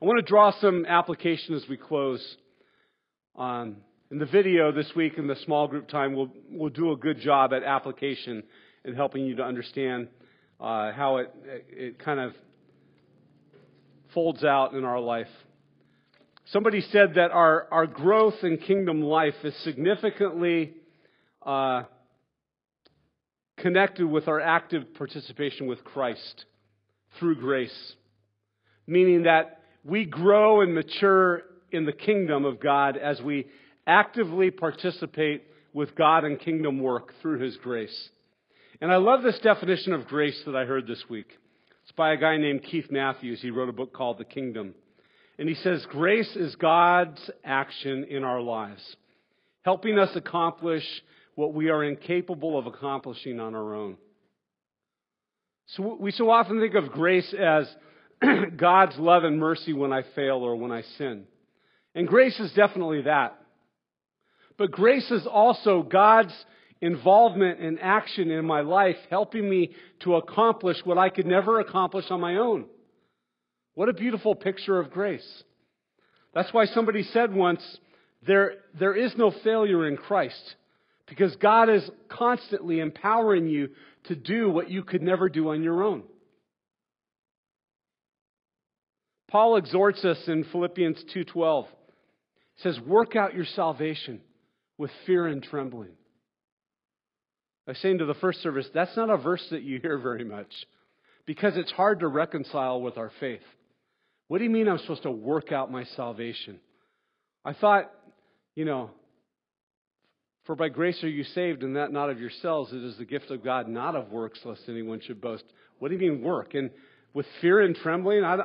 I 0.01 0.05
want 0.05 0.25
to 0.25 0.31
draw 0.31 0.53
some 0.61 0.87
application 0.87 1.57
as 1.57 1.65
we 1.69 1.77
close. 1.77 2.25
Um, 3.37 3.79
in 4.13 4.19
the 4.19 4.27
video 4.27 4.71
this 4.71 4.87
week 4.95 5.19
in 5.19 5.27
the 5.27 5.35
small 5.45 5.67
group 5.67 5.89
time, 5.89 6.15
we'll, 6.15 6.31
we'll 6.53 6.71
do 6.71 6.93
a 6.93 6.97
good 6.97 7.19
job 7.19 7.53
at 7.53 7.65
application 7.65 8.45
and 8.85 8.95
helping 8.95 9.27
you 9.27 9.35
to 9.35 9.43
understand 9.43 10.07
uh, 10.61 10.93
how 10.93 11.17
it, 11.17 11.35
it 11.69 11.99
kind 11.99 12.21
of 12.21 12.33
folds 14.15 14.45
out 14.45 14.75
in 14.75 14.85
our 14.85 15.01
life. 15.01 15.27
Somebody 16.53 16.81
said 16.93 17.15
that 17.17 17.33
our, 17.33 17.67
our 17.73 17.89
growth 17.89 18.45
in 18.45 18.59
kingdom 18.59 19.03
life 19.03 19.35
is 19.43 19.57
significantly 19.65 20.75
uh, 21.45 21.83
connected 23.57 24.07
with 24.07 24.29
our 24.29 24.41
active 24.41 24.95
participation 24.95 25.67
with 25.67 25.83
Christ 25.83 26.45
through 27.19 27.41
grace. 27.41 27.95
Meaning 28.87 29.25
that 29.25 29.57
we 29.85 30.05
grow 30.05 30.61
and 30.61 30.75
mature 30.75 31.43
in 31.71 31.87
the 31.87 31.93
kingdom 31.93 32.45
of 32.45 32.61
God 32.61 32.97
as 32.97 33.21
we 33.21 33.47
actively 33.87 34.51
participate 34.51 35.45
with 35.73 35.95
God 35.95 36.25
and 36.25 36.39
kingdom 36.39 36.81
work 36.81 37.13
through 37.21 37.41
His 37.41 37.57
grace. 37.59 38.09
And 38.81 38.93
I 38.93 38.97
love 38.97 39.23
this 39.23 39.39
definition 39.41 39.93
of 39.93 40.07
grace 40.07 40.41
that 40.47 40.55
I 40.55 40.65
heard 40.65 40.87
this 40.87 41.03
week. 41.09 41.31
It's 41.83 41.93
by 41.93 42.13
a 42.13 42.17
guy 42.17 42.37
named 42.37 42.65
Keith 42.65 42.91
Matthews. 42.91 43.41
He 43.41 43.51
wrote 43.51 43.69
a 43.69 43.73
book 43.73 43.93
called 43.93 44.19
The 44.19 44.25
Kingdom. 44.25 44.75
And 45.39 45.49
he 45.49 45.55
says, 45.55 45.87
Grace 45.91 46.37
is 46.37 46.55
God's 46.57 47.31
action 47.45 48.05
in 48.11 48.25
our 48.25 48.41
lives, 48.41 48.97
helping 49.63 49.99
us 49.99 50.11
accomplish 50.15 50.85
what 51.35 51.55
we 51.55 51.71
are 51.71 51.85
incapable 51.85 52.59
of 52.59 52.67
accomplishing 52.67 53.39
on 53.39 53.55
our 53.55 53.75
own. 53.75 53.97
So 55.69 55.97
we 56.01 56.11
so 56.11 56.31
often 56.31 56.61
think 56.61 56.75
of 56.75 56.93
grace 56.93 57.33
as 57.39 57.69
God's 58.57 58.97
love 58.99 59.25
and 59.25 59.39
mercy 59.39 59.73
when 59.73 59.93
I 59.93 60.03
fail 60.15 60.37
or 60.37 60.57
when 60.57 60.73
I 60.73 60.83
sin. 60.97 61.25
And 61.95 62.07
grace 62.07 62.39
is 62.39 62.53
definitely 62.53 63.03
that. 63.03 63.39
But 64.57 64.71
grace 64.71 65.11
is 65.11 65.27
also 65.27 65.83
God's 65.83 66.35
involvement 66.81 67.61
and 67.61 67.79
action 67.81 68.31
in 68.31 68.45
my 68.45 68.61
life, 68.61 68.97
helping 69.11 69.49
me 69.49 69.73
to 70.01 70.17
accomplish 70.17 70.77
what 70.85 70.99
I 70.99 71.09
could 71.09 71.27
never 71.27 71.61
accomplish 71.61 72.07
on 72.11 72.21
my 72.21 72.37
own. 72.37 72.67
What 73.75 73.89
a 73.89 73.95
beautiful 73.95 74.35
picture 74.35 74.79
of 74.79 74.91
grace. 74.91 75.43
That's 76.35 76.53
why 76.53 76.67
somebody 76.67 77.03
said 77.05 77.33
once, 77.33 77.63
there, 78.27 78.55
there 78.79 78.95
is 78.95 79.13
no 79.17 79.33
failure 79.45 79.87
in 79.87 79.97
Christ 79.97 80.57
because 81.09 81.35
God 81.37 81.71
is 81.71 81.89
constantly 82.09 82.81
empowering 82.81 83.47
you 83.47 83.71
to 84.05 84.15
do 84.15 84.51
what 84.51 84.71
you 84.71 84.83
could 84.83 85.03
never 85.03 85.29
do 85.29 85.51
on 85.51 85.63
your 85.63 85.83
own. 85.83 86.03
Paul 89.29 89.57
exhorts 89.57 90.05
us 90.05 90.27
in 90.27 90.45
Philippians 90.45 91.05
2:12. 91.05 91.69
He 92.57 92.63
says, 92.63 92.81
"Work 92.81 93.15
out 93.15 93.35
your 93.35 93.45
salvation 93.45 94.23
with 94.79 94.91
fear 95.07 95.27
and 95.27 95.43
trembling." 95.43 95.97
I 97.67 97.73
was 97.73 97.79
saying 97.79 97.99
to 97.99 98.07
the 98.07 98.15
first 98.15 98.41
service, 98.41 98.69
that's 98.71 98.97
not 98.97 99.11
a 99.11 99.19
verse 99.19 99.47
that 99.51 99.63
you 99.63 99.79
hear 99.79 99.99
very 99.99 100.25
much 100.25 100.67
because 101.27 101.57
it's 101.59 101.71
hard 101.71 102.01
to 102.01 102.09
reconcile 102.09 102.81
with 102.81 102.97
our 102.97 103.11
faith. 103.21 103.45
What 104.29 104.39
do 104.39 104.45
you 104.45 104.51
mean 104.51 104.69
I'm 104.69 104.79
supposed 104.79 105.03
to 105.03 105.11
work 105.11 105.53
out 105.53 105.71
my 105.71 105.85
salvation? 105.85 106.61
I 107.45 107.53
thought, 107.53 107.93
you 108.55 108.65
know, 108.65 108.91
For 110.49 110.57
by 110.57 110.71
grace 110.71 111.05
are 111.05 111.09
you 111.09 111.25
saved, 111.25 111.63
and 111.63 111.77
that 111.77 111.93
not 111.93 112.09
of 112.09 112.19
yourselves. 112.19 112.73
It 112.73 112.83
is 112.83 112.97
the 112.97 113.05
gift 113.05 113.31
of 113.31 113.45
God, 113.45 113.69
not 113.69 113.95
of 113.95 114.11
works, 114.11 114.41
lest 114.47 114.63
anyone 114.67 114.99
should 114.99 115.21
boast. 115.21 115.45
What 115.79 115.89
do 115.89 115.95
you 115.95 116.01
mean 116.01 116.23
work? 116.23 116.55
And 116.55 116.71
with 117.13 117.27
fear 117.43 117.61
and 117.61 117.77
trembling, 117.77 118.25
I 118.25 118.39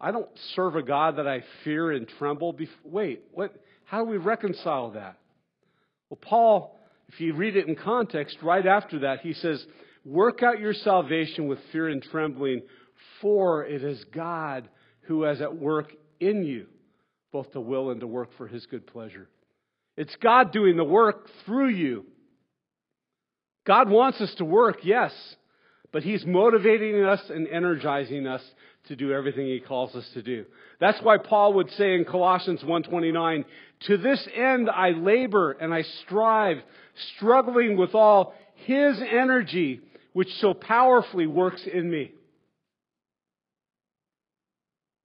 I 0.00 0.12
don't 0.12 0.28
serve 0.54 0.76
a 0.76 0.82
God 0.82 1.16
that 1.16 1.28
I 1.28 1.44
fear 1.62 1.92
and 1.92 2.08
tremble. 2.18 2.56
Wait, 2.84 3.22
what? 3.32 3.54
How 3.84 4.04
do 4.04 4.10
we 4.10 4.16
reconcile 4.16 4.92
that? 4.92 5.18
Well, 6.08 6.18
Paul, 6.20 6.78
if 7.08 7.20
you 7.20 7.34
read 7.34 7.56
it 7.56 7.68
in 7.68 7.76
context, 7.76 8.38
right 8.42 8.66
after 8.66 9.00
that, 9.00 9.20
he 9.20 9.34
says, 9.34 9.64
Work 10.04 10.42
out 10.42 10.58
your 10.58 10.72
salvation 10.72 11.48
with 11.48 11.58
fear 11.72 11.88
and 11.88 12.02
trembling, 12.02 12.62
for 13.20 13.64
it 13.66 13.84
is 13.84 14.02
God 14.14 14.68
who 15.02 15.24
is 15.24 15.40
at 15.42 15.56
work 15.56 15.92
in 16.18 16.44
you, 16.44 16.66
both 17.32 17.52
to 17.52 17.60
will 17.60 17.90
and 17.90 18.00
to 18.00 18.06
work 18.06 18.30
for 18.38 18.46
his 18.46 18.64
good 18.66 18.86
pleasure. 18.86 19.28
It's 19.96 20.16
God 20.16 20.52
doing 20.52 20.76
the 20.76 20.84
work 20.84 21.28
through 21.44 21.70
you. 21.70 22.06
God 23.66 23.90
wants 23.90 24.20
us 24.20 24.34
to 24.38 24.44
work, 24.44 24.78
yes, 24.82 25.12
but 25.92 26.02
He's 26.02 26.24
motivating 26.24 27.04
us 27.04 27.20
and 27.28 27.46
energizing 27.48 28.26
us 28.26 28.42
to 28.88 28.96
do 28.96 29.12
everything 29.12 29.46
He 29.46 29.60
calls 29.60 29.94
us 29.94 30.08
to 30.14 30.22
do. 30.22 30.46
That's 30.78 31.00
why 31.02 31.18
Paul 31.18 31.54
would 31.54 31.70
say 31.72 31.94
in 31.94 32.04
Colossians 32.04 32.62
1:29, 32.62 33.44
"To 33.80 33.96
this 33.96 34.26
end 34.34 34.68
I 34.70 34.90
labor 34.90 35.52
and 35.52 35.72
I 35.72 35.82
strive, 35.82 36.62
struggling 37.16 37.76
with 37.76 37.94
all 37.94 38.34
His 38.54 39.00
energy, 39.00 39.80
which 40.12 40.32
so 40.34 40.54
powerfully 40.54 41.26
works 41.26 41.66
in 41.66 41.90
me." 41.90 42.12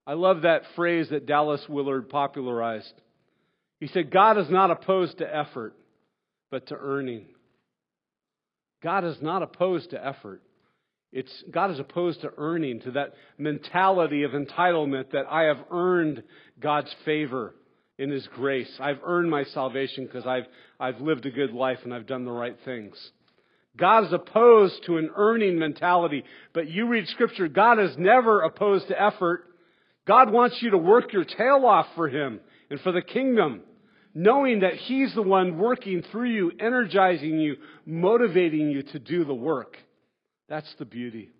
I 0.07 0.13
love 0.13 0.43
that 0.43 0.65
phrase 0.75 1.09
that 1.09 1.25
Dallas 1.25 1.67
Willard 1.67 2.09
popularized. 2.09 2.93
He 3.79 3.87
said, 3.87 4.11
God 4.11 4.37
is 4.37 4.49
not 4.49 4.71
opposed 4.71 5.17
to 5.17 5.35
effort, 5.35 5.75
but 6.51 6.67
to 6.67 6.75
earning. 6.75 7.25
God 8.81 9.03
is 9.03 9.21
not 9.21 9.41
opposed 9.41 9.89
to 9.91 10.05
effort. 10.05 10.41
It's, 11.15 11.31
God 11.49 11.71
is 11.71 11.79
opposed 11.79 12.19
to 12.21 12.31
earning, 12.37 12.81
to 12.81 12.91
that 12.91 13.13
mentality 13.37 14.23
of 14.23 14.31
entitlement 14.31 15.11
that 15.13 15.25
I 15.31 15.43
have 15.43 15.59
earned 15.71 16.21
God's 16.59 16.93
favor 17.05 17.55
in 17.97 18.09
His 18.09 18.27
grace. 18.35 18.69
I've 18.81 18.99
earned 19.01 19.31
my 19.31 19.45
salvation 19.45 20.05
because 20.05 20.25
I've, 20.27 20.43
I've 20.77 20.99
lived 20.99 21.25
a 21.25 21.31
good 21.31 21.53
life 21.53 21.79
and 21.85 21.93
I've 21.93 22.05
done 22.05 22.25
the 22.25 22.33
right 22.33 22.57
things. 22.65 22.97
God 23.77 24.03
is 24.03 24.11
opposed 24.11 24.83
to 24.87 24.97
an 24.97 25.09
earning 25.15 25.57
mentality, 25.57 26.25
but 26.51 26.69
you 26.69 26.85
read 26.87 27.07
Scripture, 27.07 27.47
God 27.47 27.79
is 27.79 27.97
never 27.97 28.41
opposed 28.41 28.89
to 28.89 29.01
effort. 29.01 29.45
God 30.05 30.33
wants 30.33 30.61
you 30.61 30.71
to 30.71 30.77
work 30.77 31.13
your 31.13 31.23
tail 31.23 31.65
off 31.65 31.87
for 31.95 32.09
Him 32.09 32.41
and 32.69 32.77
for 32.81 32.91
the 32.91 33.01
kingdom, 33.01 33.61
knowing 34.13 34.59
that 34.59 34.73
He's 34.73 35.15
the 35.15 35.21
one 35.21 35.57
working 35.59 36.03
through 36.11 36.31
you, 36.31 36.51
energizing 36.59 37.39
you, 37.39 37.55
motivating 37.85 38.69
you 38.69 38.83
to 38.83 38.99
do 38.99 39.23
the 39.23 39.33
work. 39.33 39.77
That's 40.49 40.73
the 40.77 40.85
beauty. 40.85 41.31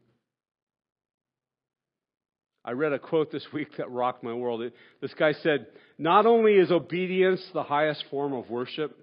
I 2.64 2.72
read 2.72 2.94
a 2.94 3.00
quote 3.00 3.32
this 3.32 3.46
week 3.54 3.70
that 3.78 3.92
rocked 3.92 4.24
my 4.24 4.34
world. 4.34 4.72
This 5.02 5.14
guy 5.14 5.34
said, 5.34 5.68
Not 5.98 6.26
only 6.26 6.54
is 6.54 6.72
obedience 6.72 7.42
the 7.54 7.64
highest 7.64 8.04
form 8.10 8.34
of 8.34 8.50
worship, 8.50 8.98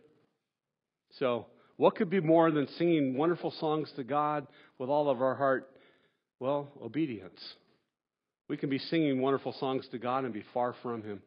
so 1.18 1.46
what 1.76 1.94
could 1.94 2.10
be 2.10 2.20
more 2.20 2.50
than 2.50 2.66
singing 2.78 3.16
wonderful 3.16 3.52
songs 3.60 3.92
to 3.96 4.02
God 4.02 4.46
with 4.78 4.90
all 4.90 5.08
of 5.08 5.22
our 5.22 5.36
heart? 5.36 5.68
Well, 6.40 6.72
obedience. 6.82 7.40
We 8.48 8.56
can 8.56 8.68
be 8.68 8.78
singing 8.78 9.20
wonderful 9.20 9.54
songs 9.60 9.86
to 9.92 9.98
God 9.98 10.24
and 10.24 10.34
be 10.34 10.44
far 10.52 10.74
from 10.82 11.02
Him 11.02 11.22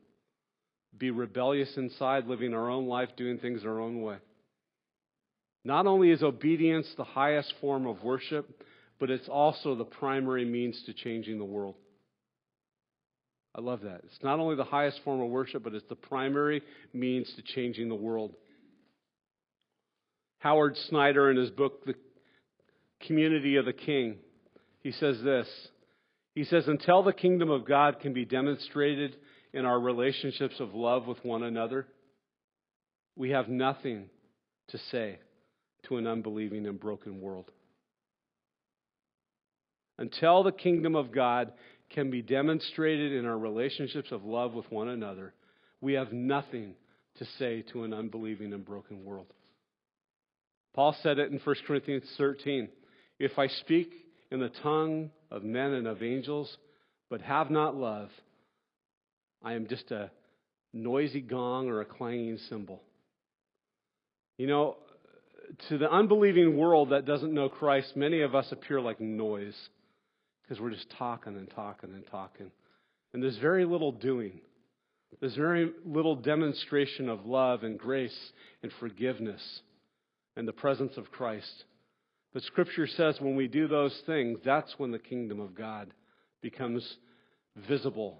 be 0.97 1.11
rebellious 1.11 1.75
inside, 1.77 2.27
living 2.27 2.53
our 2.53 2.69
own 2.69 2.88
life, 2.88 3.09
doing 3.17 3.38
things 3.38 3.65
our 3.65 3.79
own 3.79 4.01
way. 4.01 4.17
Not 5.65 5.88
only 5.88 6.12
is 6.12 6.21
obedience 6.21 6.88
the 6.95 7.04
highest 7.04 7.51
form 7.60 7.88
of 7.88 8.04
worship, 8.04 8.63
but 8.99 9.10
it's 9.10 9.28
also 9.28 9.73
the 9.73 9.84
primary 9.84 10.45
means 10.45 10.82
to 10.86 10.93
changing 10.93 11.39
the 11.39 11.43
world. 11.43 11.75
I 13.56 13.62
love 13.62 13.82
that. 13.82 14.01
It's 14.04 14.23
not 14.23 14.39
only 14.39 14.56
the 14.56 14.63
highest 14.63 15.01
form 15.04 15.21
of 15.21 15.30
worship, 15.30 15.63
but 15.63 15.73
it's 15.73 15.88
the 15.89 15.95
primary 15.95 16.62
means 16.93 17.34
to 17.36 17.41
changing 17.41 17.89
the 17.89 17.95
world. 17.95 18.36
Howard 20.38 20.78
Snyder, 20.89 21.32
in 21.32 21.38
his 21.38 21.49
book, 21.49 21.84
The 21.86 21.95
Community 23.08 23.56
of 23.56 23.65
the 23.65 23.73
King, 23.73 24.17
he 24.82 24.91
says 24.91 25.19
this. 25.23 25.47
He 26.36 26.43
says, 26.43 26.67
Until 26.67 27.01
the 27.01 27.13
kingdom 27.13 27.49
of 27.49 27.65
God 27.65 28.01
can 28.01 28.13
be 28.13 28.25
demonstrated 28.25 29.15
in 29.51 29.65
our 29.65 29.80
relationships 29.80 30.60
of 30.60 30.75
love 30.75 31.08
with 31.08 31.23
one 31.25 31.41
another, 31.41 31.88
we 33.15 33.32
have 33.32 33.47
nothing 33.47 34.10
to 34.67 34.78
say 34.91 35.17
to 35.88 35.98
an 35.98 36.08
unbelieving 36.08 36.65
and 36.65 36.80
broken 36.80 37.21
world. 37.21 37.52
Until 39.98 40.43
the 40.43 40.52
kingdom 40.52 40.95
of 40.95 41.12
God 41.12 41.54
can 41.89 42.12
be 42.12 42.21
demonstrated 42.21 43.13
in 43.13 43.26
our 43.26 43.38
relationships 43.38 44.12
of 44.12 44.26
love 44.26 44.54
with 44.54 44.69
one 44.71 44.89
another, 44.89 45.34
we 45.82 45.93
have 45.93 46.12
nothing 46.12 46.74
to 47.17 47.26
say 47.39 47.63
to 47.71 47.84
an 47.84 47.93
unbelieving 47.93 48.54
and 48.54 48.65
broken 48.65 49.06
world. 49.06 49.28
Paul 50.74 50.95
said 51.02 51.19
it 51.19 51.32
in 51.32 51.39
1 51.39 51.56
Corinthians 51.65 52.04
13 52.17 52.67
If 53.19 53.39
I 53.39 53.48
speak 53.48 53.91
in 54.32 54.39
the 54.39 54.52
tongue 54.62 55.12
of 55.32 55.43
men 55.43 55.71
and 55.74 55.88
of 55.88 56.04
angels, 56.04 56.58
but 57.10 57.21
have 57.21 57.50
not 57.50 57.76
love, 57.76 58.10
I 59.41 59.54
am 59.54 59.67
just 59.67 59.91
a 59.91 60.12
noisy 60.74 61.21
gong 61.21 61.69
or 61.69 61.80
a 61.80 61.86
clanging 61.86 62.39
cymbal. 62.50 62.82
You 64.38 64.48
know, 64.48 64.76
to 65.69 65.77
the 65.77 65.91
unbelieving 65.91 66.57
world 66.57 66.89
that 66.89 67.05
doesn't 67.05 67.33
know 67.33 67.49
Christ, 67.49 67.95
many 67.95 68.21
of 68.21 68.35
us 68.35 68.51
appear 68.51 68.81
like 68.81 68.99
noise 68.99 69.55
because 70.41 70.61
we're 70.61 70.71
just 70.71 70.89
talking 70.97 71.35
and 71.35 71.49
talking 71.49 71.91
and 71.93 72.05
talking. 72.07 72.51
And 73.13 73.23
there's 73.23 73.37
very 73.37 73.65
little 73.65 73.91
doing. 73.91 74.41
There's 75.19 75.35
very 75.35 75.71
little 75.85 76.15
demonstration 76.15 77.09
of 77.09 77.25
love 77.25 77.63
and 77.63 77.79
grace 77.79 78.17
and 78.61 78.71
forgiveness 78.79 79.61
and 80.35 80.47
the 80.47 80.53
presence 80.53 80.97
of 80.97 81.11
Christ. 81.11 81.63
But 82.33 82.43
Scripture 82.43 82.87
says 82.87 83.21
when 83.21 83.35
we 83.35 83.47
do 83.47 83.67
those 83.67 83.97
things, 84.05 84.39
that's 84.43 84.73
when 84.77 84.91
the 84.91 84.99
kingdom 84.99 85.39
of 85.39 85.55
God 85.55 85.93
becomes 86.41 86.97
visible 87.55 88.19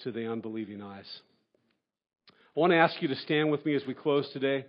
to 0.00 0.10
the 0.10 0.30
unbelieving 0.30 0.82
eyes. 0.82 1.20
I 2.28 2.60
want 2.60 2.72
to 2.72 2.78
ask 2.78 3.00
you 3.02 3.08
to 3.08 3.16
stand 3.16 3.50
with 3.50 3.64
me 3.66 3.74
as 3.74 3.86
we 3.86 3.94
close 3.94 4.28
today. 4.32 4.64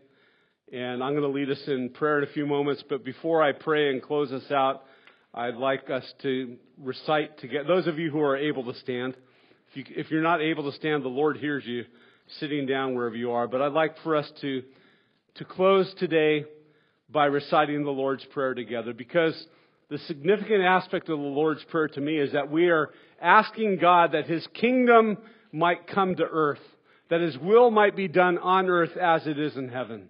And 0.73 1.03
I'm 1.03 1.11
going 1.11 1.21
to 1.21 1.27
lead 1.27 1.51
us 1.51 1.61
in 1.67 1.89
prayer 1.89 2.17
in 2.17 2.23
a 2.23 2.33
few 2.33 2.47
moments. 2.47 2.83
But 2.89 3.05
before 3.05 3.43
I 3.43 3.51
pray 3.51 3.91
and 3.91 4.01
close 4.01 4.31
us 4.31 4.49
out, 4.51 4.81
I'd 5.31 5.53
like 5.55 5.91
us 5.91 6.03
to 6.23 6.55
recite 6.81 7.37
together. 7.37 7.67
Those 7.67 7.85
of 7.85 7.99
you 7.99 8.09
who 8.09 8.19
are 8.21 8.35
able 8.35 8.63
to 8.65 8.79
stand, 8.79 9.15
if, 9.75 9.87
you, 9.87 10.03
you're 10.09 10.23
not 10.23 10.41
able 10.41 10.71
to 10.71 10.75
stand, 10.75 11.05
the 11.05 11.09
Lord 11.09 11.37
hears 11.37 11.63
you 11.63 11.85
sitting 12.39 12.65
down 12.65 12.95
wherever 12.95 13.15
you 13.15 13.33
are. 13.33 13.47
But 13.47 13.61
I'd 13.61 13.73
like 13.73 13.97
for 14.01 14.15
us 14.15 14.27
to, 14.41 14.63
to 15.35 15.45
close 15.45 15.93
today 15.99 16.45
by 17.07 17.25
reciting 17.25 17.83
the 17.83 17.91
Lord's 17.91 18.25
Prayer 18.33 18.55
together 18.55 18.93
because 18.93 19.35
the 19.91 19.99
significant 19.99 20.63
aspect 20.63 21.07
of 21.07 21.19
the 21.19 21.23
Lord's 21.23 21.63
Prayer 21.65 21.89
to 21.89 22.01
me 22.01 22.17
is 22.17 22.33
that 22.33 22.49
we 22.49 22.69
are 22.69 22.89
asking 23.21 23.77
God 23.77 24.13
that 24.13 24.25
His 24.25 24.47
kingdom 24.55 25.19
might 25.51 25.85
come 25.85 26.15
to 26.15 26.23
earth, 26.23 26.57
that 27.11 27.21
His 27.21 27.37
will 27.37 27.69
might 27.69 27.95
be 27.95 28.07
done 28.07 28.39
on 28.39 28.69
earth 28.69 28.97
as 28.97 29.27
it 29.27 29.37
is 29.37 29.55
in 29.55 29.69
heaven. 29.69 30.09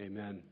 Amen. 0.00 0.42